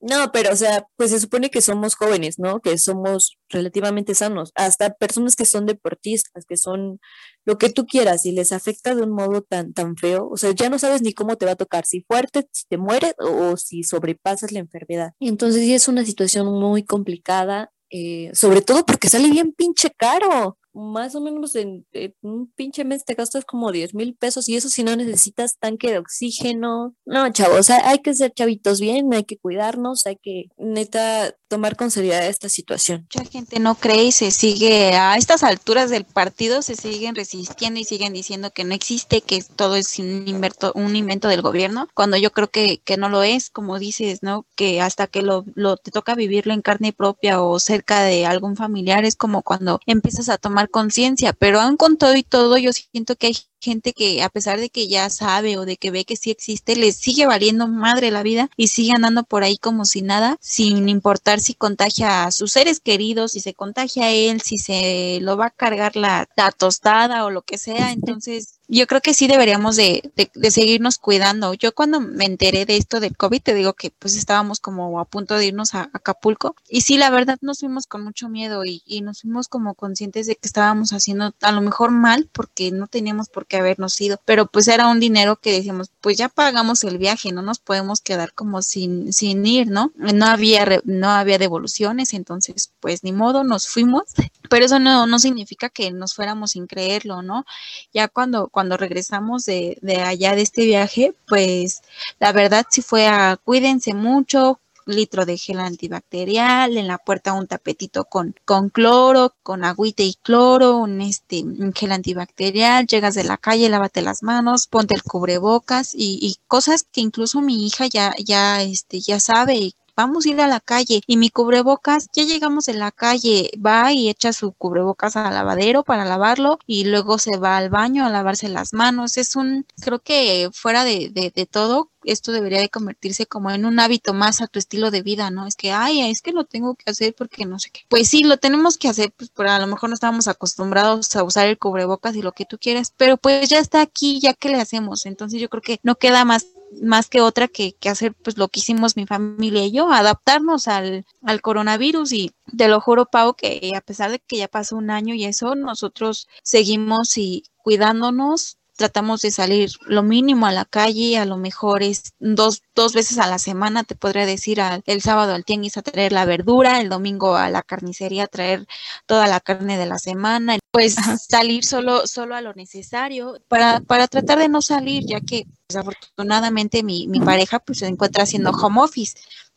no, 0.00 0.30
pero 0.32 0.52
o 0.52 0.56
sea, 0.56 0.86
pues 0.96 1.10
se 1.10 1.20
supone 1.20 1.50
que 1.50 1.60
somos 1.60 1.94
jóvenes, 1.94 2.38
¿no? 2.38 2.60
Que 2.60 2.78
somos 2.78 3.38
relativamente 3.48 4.14
sanos. 4.14 4.52
Hasta 4.54 4.94
personas 4.94 5.36
que 5.36 5.44
son 5.44 5.66
deportistas, 5.66 6.44
que 6.46 6.56
son 6.56 7.00
lo 7.44 7.58
que 7.58 7.70
tú 7.70 7.86
quieras 7.86 8.26
y 8.26 8.32
les 8.32 8.52
afecta 8.52 8.94
de 8.94 9.02
un 9.02 9.10
modo 9.10 9.42
tan, 9.42 9.72
tan 9.72 9.96
feo. 9.96 10.28
O 10.30 10.36
sea, 10.36 10.50
ya 10.52 10.68
no 10.68 10.78
sabes 10.78 11.02
ni 11.02 11.12
cómo 11.12 11.36
te 11.36 11.46
va 11.46 11.52
a 11.52 11.56
tocar, 11.56 11.86
si 11.86 12.02
fuerte, 12.02 12.46
si 12.52 12.66
te 12.68 12.76
mueres 12.76 13.14
o, 13.18 13.56
si 13.56 13.82
sobrepasas 13.82 14.52
la 14.52 14.58
enfermedad. 14.58 15.12
Entonces 15.20 15.62
sí 15.62 15.74
es 15.74 15.88
una 15.88 16.04
situación 16.04 16.46
muy 16.52 16.84
complicada. 16.84 17.72
Eh, 17.88 18.30
sobre 18.34 18.62
todo 18.62 18.84
porque 18.84 19.08
sale 19.08 19.30
bien 19.30 19.52
pinche 19.52 19.92
caro 19.96 20.58
más 20.76 21.14
o 21.14 21.20
menos 21.20 21.54
en, 21.54 21.86
un 22.20 22.52
pinche 22.54 22.84
mes 22.84 23.04
te 23.04 23.14
gastas 23.14 23.44
como 23.44 23.72
10 23.72 23.94
mil 23.94 24.14
pesos 24.14 24.48
y 24.48 24.56
eso 24.56 24.68
si 24.68 24.84
no 24.84 24.94
necesitas 24.94 25.58
tanque 25.58 25.90
de 25.90 25.98
oxígeno. 25.98 26.94
No, 27.06 27.32
chavos, 27.32 27.70
hay 27.70 27.98
que 28.00 28.14
ser 28.14 28.32
chavitos 28.32 28.80
bien, 28.80 29.12
hay 29.14 29.24
que 29.24 29.38
cuidarnos, 29.38 30.06
hay 30.06 30.16
que 30.16 30.44
neta 30.58 31.34
tomar 31.48 31.76
con 31.76 31.90
seriedad 31.90 32.26
esta 32.26 32.48
situación. 32.48 33.06
Mucha 33.14 33.30
gente 33.30 33.60
no 33.60 33.74
cree 33.74 34.04
y 34.04 34.12
se 34.12 34.30
sigue 34.30 34.94
a 34.94 35.16
estas 35.16 35.42
alturas 35.42 35.90
del 35.90 36.04
partido, 36.04 36.62
se 36.62 36.76
siguen 36.76 37.14
resistiendo 37.14 37.80
y 37.80 37.84
siguen 37.84 38.12
diciendo 38.12 38.50
que 38.50 38.64
no 38.64 38.74
existe, 38.74 39.20
que 39.20 39.42
todo 39.42 39.76
es 39.76 39.98
un 39.98 40.26
invento, 40.26 40.72
un 40.74 40.96
invento 40.96 41.28
del 41.28 41.42
gobierno, 41.42 41.88
cuando 41.94 42.16
yo 42.16 42.32
creo 42.32 42.48
que, 42.48 42.80
que 42.84 42.96
no 42.96 43.08
lo 43.08 43.22
es, 43.22 43.50
como 43.50 43.78
dices, 43.78 44.22
¿no? 44.22 44.46
Que 44.56 44.80
hasta 44.80 45.06
que 45.06 45.22
lo, 45.22 45.44
lo 45.54 45.76
te 45.76 45.90
toca 45.90 46.14
vivirlo 46.14 46.52
en 46.52 46.62
carne 46.62 46.92
propia 46.92 47.42
o 47.42 47.58
cerca 47.58 48.02
de 48.02 48.26
algún 48.26 48.56
familiar 48.56 49.04
es 49.04 49.16
como 49.16 49.42
cuando 49.42 49.80
empiezas 49.86 50.28
a 50.28 50.38
tomar 50.38 50.70
conciencia, 50.70 51.32
pero 51.32 51.60
aún 51.60 51.76
con 51.76 51.96
todo 51.96 52.16
y 52.16 52.22
todo 52.22 52.56
yo 52.58 52.72
siento 52.72 53.16
que 53.16 53.28
hay 53.28 53.36
gente 53.60 53.92
que 53.92 54.22
a 54.22 54.28
pesar 54.28 54.60
de 54.60 54.70
que 54.70 54.88
ya 54.88 55.10
sabe 55.10 55.58
o 55.58 55.64
de 55.64 55.76
que 55.76 55.90
ve 55.90 56.04
que 56.04 56.16
sí 56.16 56.30
existe, 56.30 56.76
les 56.76 56.96
sigue 56.96 57.26
valiendo 57.26 57.68
madre 57.68 58.10
la 58.10 58.22
vida 58.22 58.50
y 58.56 58.68
sigue 58.68 58.92
andando 58.94 59.24
por 59.24 59.42
ahí 59.44 59.56
como 59.56 59.84
si 59.84 60.02
nada, 60.02 60.36
sin 60.40 60.88
importar 60.88 61.40
si 61.40 61.54
contagia 61.54 62.24
a 62.24 62.30
sus 62.30 62.52
seres 62.52 62.80
queridos, 62.80 63.32
si 63.32 63.40
se 63.40 63.54
contagia 63.54 64.06
a 64.06 64.12
él, 64.12 64.40
si 64.40 64.58
se 64.58 65.18
lo 65.22 65.36
va 65.36 65.46
a 65.46 65.50
cargar 65.50 65.96
la, 65.96 66.28
la 66.36 66.50
tostada 66.52 67.24
o 67.24 67.30
lo 67.30 67.42
que 67.42 67.58
sea. 67.58 67.92
Entonces, 67.92 68.60
yo 68.68 68.86
creo 68.86 69.00
que 69.00 69.14
sí 69.14 69.26
deberíamos 69.28 69.76
de, 69.76 70.10
de, 70.34 70.50
seguirnos 70.50 70.98
cuidando. 70.98 71.54
Yo 71.54 71.74
cuando 71.74 72.00
me 72.00 72.24
enteré 72.24 72.66
de 72.66 72.76
esto 72.76 73.00
del 73.00 73.16
COVID, 73.16 73.40
te 73.42 73.54
digo 73.54 73.74
que 73.74 73.90
pues 73.90 74.16
estábamos 74.16 74.60
como 74.60 74.98
a 74.98 75.04
punto 75.04 75.34
de 75.36 75.46
irnos 75.46 75.74
a, 75.74 75.90
Acapulco 75.92 76.56
y 76.68 76.80
sí, 76.80 76.98
la 76.98 77.10
verdad 77.10 77.38
nos 77.40 77.60
fuimos 77.60 77.86
con 77.86 78.02
mucho 78.02 78.28
miedo 78.28 78.64
y, 78.64 78.82
y, 78.86 79.02
nos 79.02 79.22
fuimos 79.22 79.48
como 79.48 79.74
conscientes 79.74 80.26
de 80.26 80.34
que 80.36 80.46
estábamos 80.46 80.92
haciendo 80.92 81.34
a 81.40 81.52
lo 81.52 81.60
mejor 81.60 81.90
mal 81.90 82.28
porque 82.32 82.70
no 82.72 82.86
teníamos 82.88 83.28
por 83.28 83.46
qué 83.46 83.56
habernos 83.58 84.00
ido, 84.00 84.20
pero 84.24 84.46
pues 84.46 84.68
era 84.68 84.88
un 84.88 85.00
dinero 85.00 85.36
que 85.36 85.52
decíamos, 85.52 85.90
pues 86.00 86.16
ya 86.16 86.28
pagamos 86.28 86.82
el 86.84 86.98
viaje, 86.98 87.32
no 87.32 87.42
nos 87.42 87.58
podemos 87.58 88.00
quedar 88.00 88.32
como 88.32 88.62
sin, 88.62 89.12
sin 89.12 89.46
ir, 89.46 89.68
¿no? 89.68 89.92
No 89.96 90.26
había, 90.26 90.66
no 90.84 91.10
había 91.10 91.38
devoluciones, 91.38 92.14
entonces 92.14 92.72
pues 92.80 93.04
ni 93.04 93.12
modo, 93.12 93.44
nos 93.44 93.68
fuimos, 93.68 94.04
pero 94.50 94.64
eso 94.64 94.78
no, 94.78 95.06
no 95.06 95.18
significa 95.18 95.68
que 95.68 95.90
nos 95.92 96.14
fuéramos 96.14 96.52
sin 96.52 96.66
creerlo, 96.66 97.22
¿no? 97.22 97.44
Ya 97.92 98.08
cuando 98.08 98.48
cuando 98.56 98.78
regresamos 98.78 99.44
de, 99.44 99.76
de 99.82 99.96
allá 99.96 100.34
de 100.34 100.40
este 100.40 100.64
viaje, 100.64 101.12
pues 101.28 101.82
la 102.18 102.32
verdad 102.32 102.64
sí 102.70 102.80
fue 102.80 103.06
a 103.06 103.36
cuídense 103.36 103.92
mucho, 103.92 104.60
litro 104.86 105.26
de 105.26 105.36
gel 105.36 105.60
antibacterial, 105.60 106.78
en 106.78 106.86
la 106.86 106.96
puerta 106.96 107.34
un 107.34 107.46
tapetito 107.48 108.06
con, 108.06 108.34
con 108.46 108.70
cloro, 108.70 109.34
con 109.42 109.62
agüita 109.62 110.04
y 110.04 110.14
cloro, 110.14 110.78
un, 110.78 111.02
este, 111.02 111.44
gel 111.74 111.92
antibacterial, 111.92 112.86
llegas 112.86 113.14
de 113.14 113.24
la 113.24 113.36
calle, 113.36 113.68
lávate 113.68 114.00
las 114.00 114.22
manos, 114.22 114.68
ponte 114.68 114.94
el 114.94 115.02
cubrebocas 115.02 115.94
y, 115.94 116.18
y 116.22 116.36
cosas 116.48 116.86
que 116.90 117.02
incluso 117.02 117.42
mi 117.42 117.66
hija 117.66 117.88
ya, 117.88 118.14
ya, 118.24 118.62
este, 118.62 119.00
ya 119.00 119.20
sabe 119.20 119.56
y 119.56 119.74
vamos 119.96 120.26
a 120.26 120.28
ir 120.30 120.40
a 120.40 120.46
la 120.46 120.60
calle 120.60 121.00
y 121.06 121.16
mi 121.16 121.30
cubrebocas, 121.30 122.08
ya 122.12 122.24
llegamos 122.24 122.68
en 122.68 122.78
la 122.78 122.92
calle, 122.92 123.50
va 123.64 123.92
y 123.92 124.08
echa 124.08 124.32
su 124.32 124.52
cubrebocas 124.52 125.16
al 125.16 125.34
lavadero 125.34 125.82
para 125.82 126.04
lavarlo 126.04 126.58
y 126.66 126.84
luego 126.84 127.18
se 127.18 127.36
va 127.38 127.56
al 127.56 127.70
baño 127.70 128.04
a 128.04 128.10
lavarse 128.10 128.48
las 128.48 128.72
manos. 128.72 129.16
Es 129.16 129.36
un, 129.36 129.66
creo 129.80 130.00
que 130.00 130.50
fuera 130.52 130.84
de, 130.84 131.10
de, 131.10 131.32
de 131.34 131.46
todo, 131.46 131.90
esto 132.06 132.32
debería 132.32 132.60
de 132.60 132.68
convertirse 132.68 133.26
como 133.26 133.50
en 133.50 133.64
un 133.66 133.80
hábito 133.80 134.14
más 134.14 134.40
a 134.40 134.46
tu 134.46 134.58
estilo 134.58 134.90
de 134.90 135.02
vida, 135.02 135.30
¿no? 135.30 135.46
Es 135.46 135.56
que, 135.56 135.72
ay, 135.72 136.00
es 136.08 136.22
que 136.22 136.32
lo 136.32 136.44
tengo 136.44 136.74
que 136.76 136.90
hacer 136.90 137.14
porque 137.16 137.44
no 137.44 137.58
sé 137.58 137.70
qué. 137.70 137.80
Pues 137.88 138.08
sí, 138.08 138.22
lo 138.22 138.36
tenemos 138.38 138.78
que 138.78 138.88
hacer, 138.88 139.12
pues 139.16 139.30
por 139.30 139.48
a 139.48 139.58
lo 139.58 139.66
mejor 139.66 139.90
no 139.90 139.94
estábamos 139.94 140.28
acostumbrados 140.28 141.14
a 141.16 141.24
usar 141.24 141.48
el 141.48 141.58
cubrebocas 141.58 142.14
y 142.16 142.22
lo 142.22 142.32
que 142.32 142.44
tú 142.44 142.58
quieras, 142.58 142.92
pero 142.96 143.16
pues 143.16 143.48
ya 143.48 143.58
está 143.58 143.80
aquí, 143.80 144.20
ya 144.20 144.34
que 144.34 144.48
le 144.48 144.60
hacemos. 144.60 145.06
Entonces 145.06 145.40
yo 145.40 145.48
creo 145.48 145.62
que 145.62 145.80
no 145.82 145.96
queda 145.96 146.24
más 146.24 146.46
más 146.82 147.08
que 147.08 147.20
otra 147.20 147.48
que, 147.48 147.74
que, 147.74 147.88
hacer 147.88 148.14
pues 148.14 148.38
lo 148.38 148.48
que 148.48 148.60
hicimos 148.60 148.96
mi 148.96 149.06
familia 149.06 149.64
y 149.64 149.72
yo, 149.72 149.92
adaptarnos 149.92 150.68
al, 150.68 151.04
al 151.22 151.40
coronavirus. 151.40 152.12
Y 152.12 152.32
te 152.56 152.68
lo 152.68 152.80
juro 152.80 153.06
Pau 153.06 153.34
que 153.34 153.72
a 153.76 153.80
pesar 153.80 154.10
de 154.10 154.18
que 154.18 154.38
ya 154.38 154.48
pasó 154.48 154.76
un 154.76 154.90
año 154.90 155.14
y 155.14 155.24
eso, 155.24 155.54
nosotros 155.54 156.28
seguimos 156.42 157.16
y 157.18 157.44
cuidándonos, 157.58 158.58
tratamos 158.76 159.22
de 159.22 159.30
salir 159.30 159.70
lo 159.86 160.02
mínimo 160.02 160.46
a 160.46 160.52
la 160.52 160.64
calle, 160.64 161.18
a 161.18 161.24
lo 161.24 161.36
mejor 161.36 161.82
es 161.82 162.12
dos, 162.18 162.62
dos 162.74 162.92
veces 162.92 163.18
a 163.18 163.26
la 163.26 163.38
semana, 163.38 163.84
te 163.84 163.94
podría 163.94 164.26
decir 164.26 164.60
el 164.86 165.02
sábado 165.02 165.34
al 165.34 165.44
tianguis 165.44 165.76
a 165.76 165.82
traer 165.82 166.12
la 166.12 166.24
verdura, 166.24 166.80
el 166.80 166.88
domingo 166.88 167.36
a 167.36 167.50
la 167.50 167.62
carnicería 167.62 168.24
a 168.24 168.28
traer 168.28 168.66
toda 169.06 169.26
la 169.26 169.40
carne 169.40 169.78
de 169.78 169.86
la 169.86 169.98
semana, 169.98 170.58
pues 170.70 170.96
salir 171.28 171.64
solo, 171.64 172.06
solo 172.06 172.36
a 172.36 172.40
lo 172.40 172.52
necesario. 172.52 173.40
Para, 173.48 173.80
para 173.80 174.06
tratar 174.08 174.38
de 174.38 174.48
no 174.48 174.62
salir, 174.62 175.04
ya 175.06 175.20
que 175.20 175.46
desafortunadamente 175.68 176.82
mi, 176.82 177.08
mi 177.08 177.20
pareja 177.20 177.58
pues 177.58 177.78
se 177.78 177.86
encuentra 177.86 178.24
haciendo 178.24 178.50
home 178.50 178.82
office 178.82 179.16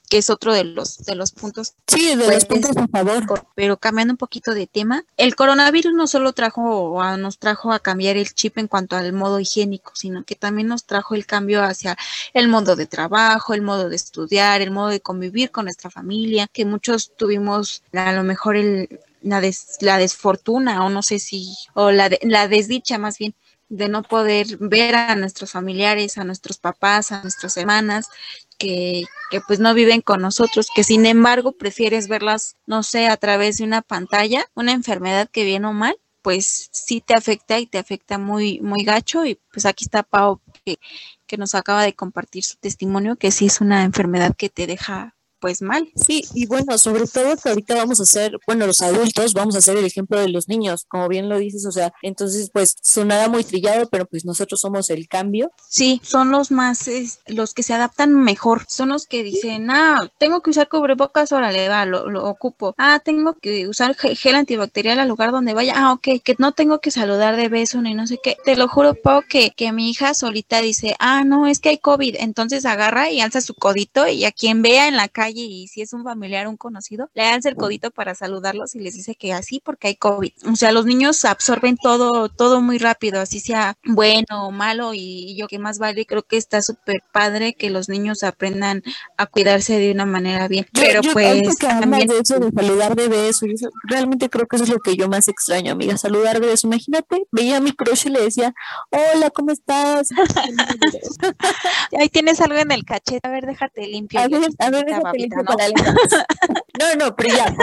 que 0.09 0.17
es 0.17 0.29
otro 0.29 0.53
de 0.53 0.63
los 0.63 0.97
de 1.05 1.15
los 1.15 1.31
puntos. 1.31 1.73
Sí, 1.87 2.15
de 2.15 2.27
los 2.27 2.45
puntos 2.45 2.75
a 2.75 2.87
favor. 2.87 3.45
Pero 3.55 3.77
cambiando 3.77 4.13
un 4.13 4.17
poquito 4.17 4.53
de 4.53 4.67
tema, 4.67 5.05
el 5.17 5.35
coronavirus 5.35 5.93
no 5.93 6.07
solo 6.07 6.33
trajo 6.33 6.99
nos 7.17 7.37
trajo 7.37 7.71
a 7.71 7.79
cambiar 7.79 8.17
el 8.17 8.33
chip 8.33 8.57
en 8.57 8.67
cuanto 8.67 8.95
al 8.95 9.13
modo 9.13 9.39
higiénico, 9.39 9.91
sino 9.95 10.23
que 10.23 10.35
también 10.35 10.67
nos 10.67 10.85
trajo 10.85 11.15
el 11.15 11.25
cambio 11.25 11.63
hacia 11.63 11.97
el 12.33 12.47
modo 12.47 12.75
de 12.75 12.87
trabajo, 12.87 13.53
el 13.53 13.61
modo 13.61 13.89
de 13.89 13.95
estudiar, 13.95 14.61
el 14.61 14.71
modo 14.71 14.87
de 14.87 14.99
convivir 14.99 15.51
con 15.51 15.65
nuestra 15.65 15.89
familia, 15.89 16.47
que 16.51 16.65
muchos 16.65 17.15
tuvimos 17.15 17.83
a 17.93 18.11
lo 18.13 18.23
mejor 18.23 18.55
el, 18.55 18.99
la, 19.21 19.41
la 19.81 19.97
desfortuna 19.97 20.85
o 20.85 20.89
no 20.89 21.01
sé 21.03 21.19
si, 21.19 21.55
o 21.73 21.91
la, 21.91 22.09
la 22.21 22.47
desdicha 22.47 22.97
más 22.97 23.17
bien 23.17 23.35
de 23.69 23.87
no 23.87 24.01
poder 24.03 24.57
ver 24.59 24.95
a 24.95 25.15
nuestros 25.15 25.51
familiares, 25.51 26.17
a 26.17 26.23
nuestros 26.23 26.57
papás, 26.57 27.11
a 27.11 27.21
nuestras 27.21 27.55
hermanas, 27.55 28.09
que, 28.57 29.03
que 29.29 29.41
pues 29.41 29.59
no 29.59 29.73
viven 29.73 30.01
con 30.01 30.21
nosotros, 30.21 30.67
que 30.73 30.83
sin 30.83 31.05
embargo 31.05 31.53
prefieres 31.53 32.07
verlas, 32.07 32.55
no 32.65 32.83
sé, 32.83 33.07
a 33.07 33.17
través 33.17 33.57
de 33.57 33.63
una 33.63 33.81
pantalla, 33.81 34.45
una 34.55 34.71
enfermedad 34.73 35.29
que 35.29 35.45
viene 35.45 35.67
o 35.67 35.73
mal, 35.73 35.97
pues 36.21 36.69
sí 36.71 37.01
te 37.01 37.13
afecta 37.13 37.59
y 37.59 37.67
te 37.67 37.77
afecta 37.77 38.17
muy, 38.17 38.59
muy 38.61 38.83
gacho. 38.83 39.25
Y 39.25 39.39
pues 39.53 39.65
aquí 39.65 39.85
está 39.85 40.03
Pau 40.03 40.41
que, 40.65 40.79
que 41.27 41.37
nos 41.37 41.55
acaba 41.55 41.83
de 41.83 41.93
compartir 41.93 42.43
su 42.43 42.57
testimonio, 42.57 43.15
que 43.15 43.31
sí 43.31 43.45
es 43.45 43.61
una 43.61 43.83
enfermedad 43.83 44.35
que 44.35 44.49
te 44.49 44.67
deja 44.67 45.15
pues 45.39 45.61
mal. 45.61 45.89
Sí, 45.95 46.25
y 46.33 46.45
bueno, 46.45 46.77
sobre 46.77 47.07
todo 47.07 47.35
que 47.37 47.49
ahorita 47.49 47.75
vamos 47.75 47.99
a 47.99 48.03
hacer, 48.03 48.37
bueno, 48.45 48.67
los 48.67 48.81
adultos 48.81 49.33
vamos 49.33 49.55
a 49.55 49.59
hacer 49.59 49.77
el 49.77 49.85
ejemplo 49.85 50.19
de 50.19 50.29
los 50.29 50.47
niños, 50.47 50.85
como 50.87 51.07
bien 51.07 51.29
lo 51.29 51.37
dices, 51.37 51.65
o 51.65 51.71
sea, 51.71 51.93
entonces 52.01 52.49
pues 52.53 52.75
sonará 52.81 53.29
muy 53.29 53.43
trillado, 53.43 53.87
pero 53.89 54.05
pues 54.05 54.25
nosotros 54.25 54.59
somos 54.59 54.89
el 54.89 55.07
cambio. 55.07 55.51
Sí, 55.67 56.01
son 56.03 56.31
los 56.31 56.51
más, 56.51 56.89
los 57.27 57.53
que 57.53 57.63
se 57.63 57.73
adaptan 57.73 58.13
mejor, 58.13 58.65
son 58.67 58.89
los 58.89 59.05
que 59.05 59.23
dicen, 59.23 59.69
ah, 59.71 60.09
tengo 60.17 60.41
que 60.41 60.51
usar 60.51 60.67
cubrebocas, 60.67 61.31
órale, 61.31 61.69
va, 61.69 61.85
lo, 61.85 62.09
lo 62.09 62.25
ocupo. 62.25 62.75
Ah, 62.77 62.99
tengo 63.03 63.35
que 63.35 63.67
usar 63.67 63.95
gel 63.95 64.35
antibacterial 64.35 64.99
al 64.99 65.07
lugar 65.07 65.31
donde 65.31 65.53
vaya, 65.53 65.73
ah, 65.75 65.93
ok, 65.93 66.21
que 66.23 66.35
no 66.37 66.53
tengo 66.53 66.79
que 66.79 66.91
saludar 66.91 67.35
de 67.35 67.49
beso 67.49 67.81
ni 67.81 67.93
no 67.93 68.07
sé 68.07 68.19
qué. 68.21 68.37
Te 68.43 68.55
lo 68.55 68.67
juro, 68.67 68.95
Pau, 68.95 69.23
que, 69.27 69.51
que 69.51 69.71
mi 69.71 69.89
hija 69.89 70.13
solita 70.13 70.61
dice, 70.61 70.95
ah, 70.99 71.23
no, 71.23 71.47
es 71.47 71.59
que 71.59 71.69
hay 71.69 71.77
COVID, 71.77 72.15
entonces 72.19 72.65
agarra 72.65 73.09
y 73.09 73.21
alza 73.21 73.41
su 73.41 73.53
codito 73.53 74.07
y 74.07 74.25
a 74.25 74.31
quien 74.31 74.61
vea 74.61 74.87
en 74.87 74.97
la 74.97 75.07
calle 75.07 75.28
y 75.35 75.67
si 75.67 75.81
es 75.81 75.93
un 75.93 76.03
familiar, 76.03 76.47
un 76.47 76.57
conocido, 76.57 77.09
le 77.13 77.23
dan 77.23 77.39
el 77.43 77.55
codito 77.55 77.91
para 77.91 78.15
saludarlos 78.15 78.75
y 78.75 78.79
les 78.79 78.95
dice 78.95 79.15
que 79.15 79.33
así 79.33 79.61
porque 79.63 79.87
hay 79.87 79.95
COVID. 79.95 80.31
O 80.51 80.55
sea, 80.55 80.71
los 80.71 80.85
niños 80.85 81.25
absorben 81.25 81.77
todo, 81.77 82.29
todo 82.29 82.61
muy 82.61 82.77
rápido, 82.77 83.21
así 83.21 83.39
sea 83.39 83.77
bueno 83.85 84.47
o 84.47 84.51
malo 84.51 84.93
y 84.93 85.35
yo 85.37 85.47
que 85.47 85.59
más 85.59 85.79
vale, 85.79 86.05
creo 86.05 86.23
que 86.23 86.37
está 86.37 86.61
súper 86.61 87.03
padre 87.11 87.53
que 87.53 87.69
los 87.69 87.89
niños 87.89 88.23
aprendan 88.23 88.83
a 89.17 89.25
cuidarse 89.25 89.77
de 89.79 89.91
una 89.91 90.05
manera 90.05 90.47
bien. 90.47 90.65
Pero 90.73 91.01
pues 91.13 91.57
también 91.57 92.07
de 92.07 92.19
eso 92.19 92.39
de 92.39 92.51
saludar 92.51 92.95
de 92.95 93.07
beso, 93.07 93.45
realmente 93.83 94.29
creo 94.29 94.47
que 94.47 94.55
eso 94.55 94.65
es 94.65 94.69
lo 94.69 94.79
que 94.79 94.95
yo 94.95 95.07
más 95.07 95.27
extraño, 95.27 95.73
amiga, 95.73 95.97
saludar 95.97 96.39
de 96.39 96.47
beso. 96.47 96.67
Imagínate, 96.67 97.25
veía 97.31 97.57
a 97.57 97.61
mi 97.61 97.71
crush 97.71 98.07
y 98.07 98.09
le 98.09 98.21
decía, 98.21 98.53
hola, 98.89 99.29
¿cómo 99.29 99.51
estás? 99.51 100.09
Ahí 101.99 102.09
tienes 102.09 102.41
algo 102.41 102.57
en 102.57 102.71
el 102.71 102.83
cachete, 102.85 103.27
a 103.27 103.31
ver, 103.31 103.45
déjate 103.45 103.87
limpio. 103.87 104.19
A 104.19 104.27
ver, 104.27 104.49
a 104.59 104.69
ver, 104.69 104.85
déjate 104.85 105.18
¿no? 106.79 106.95
no, 106.97 107.15
pero 107.15 107.35
ya, 107.35 107.53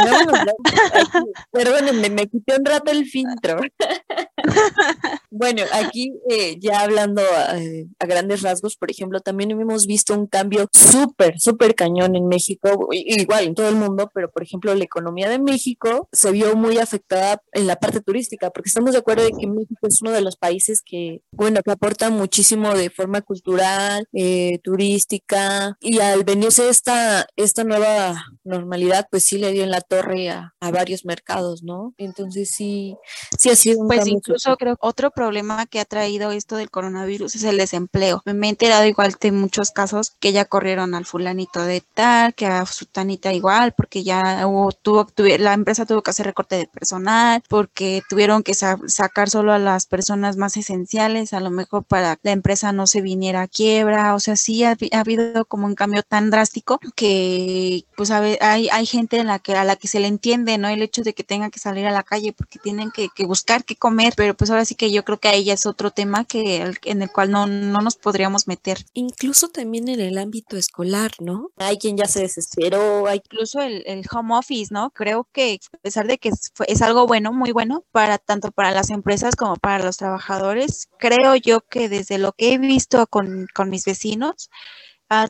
perdónenme, 1.53 2.11
me 2.11 2.29
quité 2.29 2.57
un 2.57 2.65
rato 2.65 2.91
el 2.91 3.07
filtro. 3.07 3.61
bueno, 5.37 5.63
aquí 5.73 6.15
eh, 6.31 6.57
ya 6.59 6.81
hablando 6.81 7.21
eh, 7.55 7.87
a, 7.99 8.07
grandes 8.07 8.41
rasgos, 8.43 8.77
por 8.77 8.91
ejemplo, 8.91 9.21
también 9.21 9.51
hemos 9.51 9.87
visto 9.87 10.15
un 10.15 10.27
cambio 10.27 10.67
súper, 10.73 11.39
súper 11.39 11.75
cañón 11.75 12.17
en 12.17 12.27
México, 12.27 12.89
igual 12.91 13.45
en 13.45 13.55
todo 13.55 13.69
el 13.69 13.77
mundo, 13.77 14.11
pero 14.15 14.31
por 14.31 14.43
ejemplo, 14.43 14.75
la 14.75 14.85
economía 14.85 15.29
de 15.29 15.39
México 15.39 16.09
se 16.11 16.31
vio 16.31 16.57
muy 16.57 16.79
afectada 16.79 17.43
en 17.53 17.67
la 17.67 17.77
parte 17.77 18.01
turística, 18.01 18.51
porque 18.51 18.69
estamos 18.69 18.93
de 18.93 18.99
acuerdo 18.99 19.25
de 19.25 19.33
que 19.39 19.47
México 19.47 19.87
es 19.87 20.01
uno 20.01 20.13
de 20.13 20.23
los 20.23 20.37
países 20.37 20.83
que, 20.83 21.21
bueno, 21.33 21.61
que 21.63 21.73
aporta 21.73 22.09
muchísimo 22.09 22.75
de 22.75 22.89
forma 22.89 23.21
cultural, 23.21 24.07
eh, 24.15 24.59
turística, 24.63 25.77
y 25.81 25.99
al 25.99 26.25
venirse 26.25 26.69
esta, 26.69 27.27
esta 27.37 27.65
nueva 27.65 28.25
normalidad, 28.43 29.07
pues 29.11 29.25
sí 29.25 29.37
le 29.37 29.53
dio 29.53 29.65
en 29.65 29.71
la 29.71 29.83
torre 29.83 30.31
a, 30.31 30.53
varios 30.73 31.05
mercados, 31.05 31.63
¿no? 31.63 31.95
Entonces 31.97 32.51
sí, 32.51 32.97
sí 33.39 33.51
ha 33.51 33.55
sido 33.55 33.79
un 33.79 33.87
Pues 33.87 34.07
incluso 34.09 34.57
creo 34.57 34.77
otro 34.81 35.13
problema 35.13 35.26
que 35.71 35.81
ha 35.81 35.85
traído 35.85 36.31
esto 36.33 36.57
del 36.57 36.71
coronavirus 36.71 37.35
es 37.35 37.45
el 37.45 37.59
desempleo. 37.59 38.23
Me 38.25 38.47
he 38.47 38.51
enterado 38.51 38.85
igual 38.85 39.15
de 39.21 39.33
muchos 39.33 39.71
casos 39.71 40.13
que 40.21 40.33
ya 40.33 40.45
corrieron 40.45 40.95
al 40.95 41.07
fulanito 41.07 41.63
de 41.63 41.83
tal, 41.95 42.35
que 42.35 42.47
a 42.47 42.65
su 42.67 42.87
tanita 42.87 43.33
igual, 43.33 43.75
porque 43.77 44.03
ya 44.03 44.47
hubo, 44.47 44.73
tuvo, 44.73 45.07
la 45.39 45.53
empresa 45.53 45.87
tuvo 45.87 46.03
que 46.03 46.11
hacer 46.11 46.27
recorte 46.27 46.57
de 46.57 46.67
personal, 46.67 47.43
porque 47.49 48.03
tuvieron 48.09 48.43
que 48.43 48.55
sacar 48.55 49.31
solo 49.31 49.53
a 49.53 49.59
las 49.59 49.87
personas 49.87 50.37
más 50.37 50.57
esenciales, 50.57 51.33
a 51.33 51.41
lo 51.41 51.51
mejor 51.51 51.85
para 51.85 52.19
la 52.23 52.33
empresa 52.33 52.73
no 52.73 52.87
se 52.87 53.01
viniera 53.01 53.43
a 53.43 53.49
quiebra, 53.49 54.15
o 54.15 54.21
sea, 54.21 54.37
sí 54.37 54.65
ha, 54.65 54.77
ha 54.93 55.01
habido 55.01 55.45
como 55.47 55.67
un 55.67 55.75
cambio 55.75 56.03
tan 56.03 56.31
drástico 56.31 56.81
que 56.95 57.85
pues 57.97 58.11
a, 58.11 58.27
eh, 58.29 58.39
hay, 58.41 58.69
hay 58.71 58.87
gente 58.87 59.19
en 59.19 59.27
la 59.27 59.39
que, 59.39 59.55
a 59.55 59.65
la 59.65 59.77
que 59.77 59.89
se 59.89 60.01
le 60.01 60.07
entiende, 60.07 60.59
¿no? 60.59 60.69
El 60.69 60.83
hecho 60.83 61.03
de 61.03 61.15
que 61.15 61.25
tengan 61.25 61.51
que 61.51 61.59
salir 61.59 61.87
a 61.87 61.91
la 61.91 62.03
calle 62.03 62.33
porque 62.33 62.59
tienen 62.59 62.91
que, 62.91 63.09
buscar 63.27 63.65
qué 63.65 63.77
comer, 63.77 64.15
pero 64.17 64.35
pues 64.35 64.51
ahora 64.51 64.65
sí 64.65 64.75
que 64.75 64.93
yo 64.93 65.05
creo 65.05 65.16
que 65.19 65.29
a 65.29 65.35
ella 65.35 65.55
es 65.55 65.67
otro 65.67 65.91
tema 65.91 66.25
que 66.25 66.73
en 66.85 67.03
el 67.03 67.11
cual 67.11 67.31
no, 67.31 67.47
no 67.47 67.81
nos 67.81 67.97
podríamos 67.97 68.47
meter. 68.49 68.79
Incluso 68.95 69.49
también 69.49 69.89
en 69.89 70.01
el 70.01 70.19
ámbito 70.19 70.57
escolar, 70.57 71.13
¿no? 71.21 71.51
Hay 71.57 71.79
quien 71.79 71.97
ya 71.97 72.07
se 72.07 72.21
desesperó, 72.21 73.07
hay... 73.07 73.19
incluso 73.25 73.61
el, 73.61 73.83
el 73.87 74.05
home 74.11 74.37
office, 74.37 74.73
¿no? 74.73 74.91
Creo 74.91 75.29
que 75.33 75.59
a 75.73 75.79
pesar 75.79 76.07
de 76.07 76.19
que 76.19 76.31
es, 76.31 76.53
es 76.67 76.83
algo 76.83 77.07
bueno, 77.07 77.33
muy 77.33 77.53
bueno, 77.53 77.85
para 77.93 78.19
tanto 78.19 78.51
para 78.53 78.71
las 78.71 78.91
empresas 78.91 79.37
como 79.37 79.57
para 79.57 79.85
los 79.85 79.97
trabajadores, 79.97 80.89
creo 80.99 81.37
yo 81.37 81.61
que 81.61 81.89
desde 81.89 82.19
lo 82.19 82.33
que 82.33 82.53
he 82.53 82.59
visto 82.59 83.07
con, 83.07 83.47
con 83.55 83.71
mis 83.71 83.85
vecinos, 83.85 84.51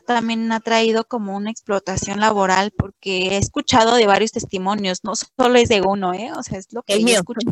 también 0.05 0.51
ha 0.51 0.59
traído 0.59 1.05
como 1.05 1.35
una 1.35 1.51
explotación 1.51 2.19
laboral 2.19 2.71
porque 2.71 3.29
he 3.29 3.37
escuchado 3.37 3.95
de 3.95 4.07
varios 4.07 4.31
testimonios, 4.31 5.03
no 5.03 5.13
solo 5.15 5.55
es 5.55 5.69
de 5.69 5.81
uno, 5.81 6.13
¿eh? 6.13 6.31
O 6.35 6.43
sea, 6.43 6.57
es 6.57 6.73
lo 6.73 6.81
que 6.83 6.99
yo 6.99 7.07
escucho 7.07 7.47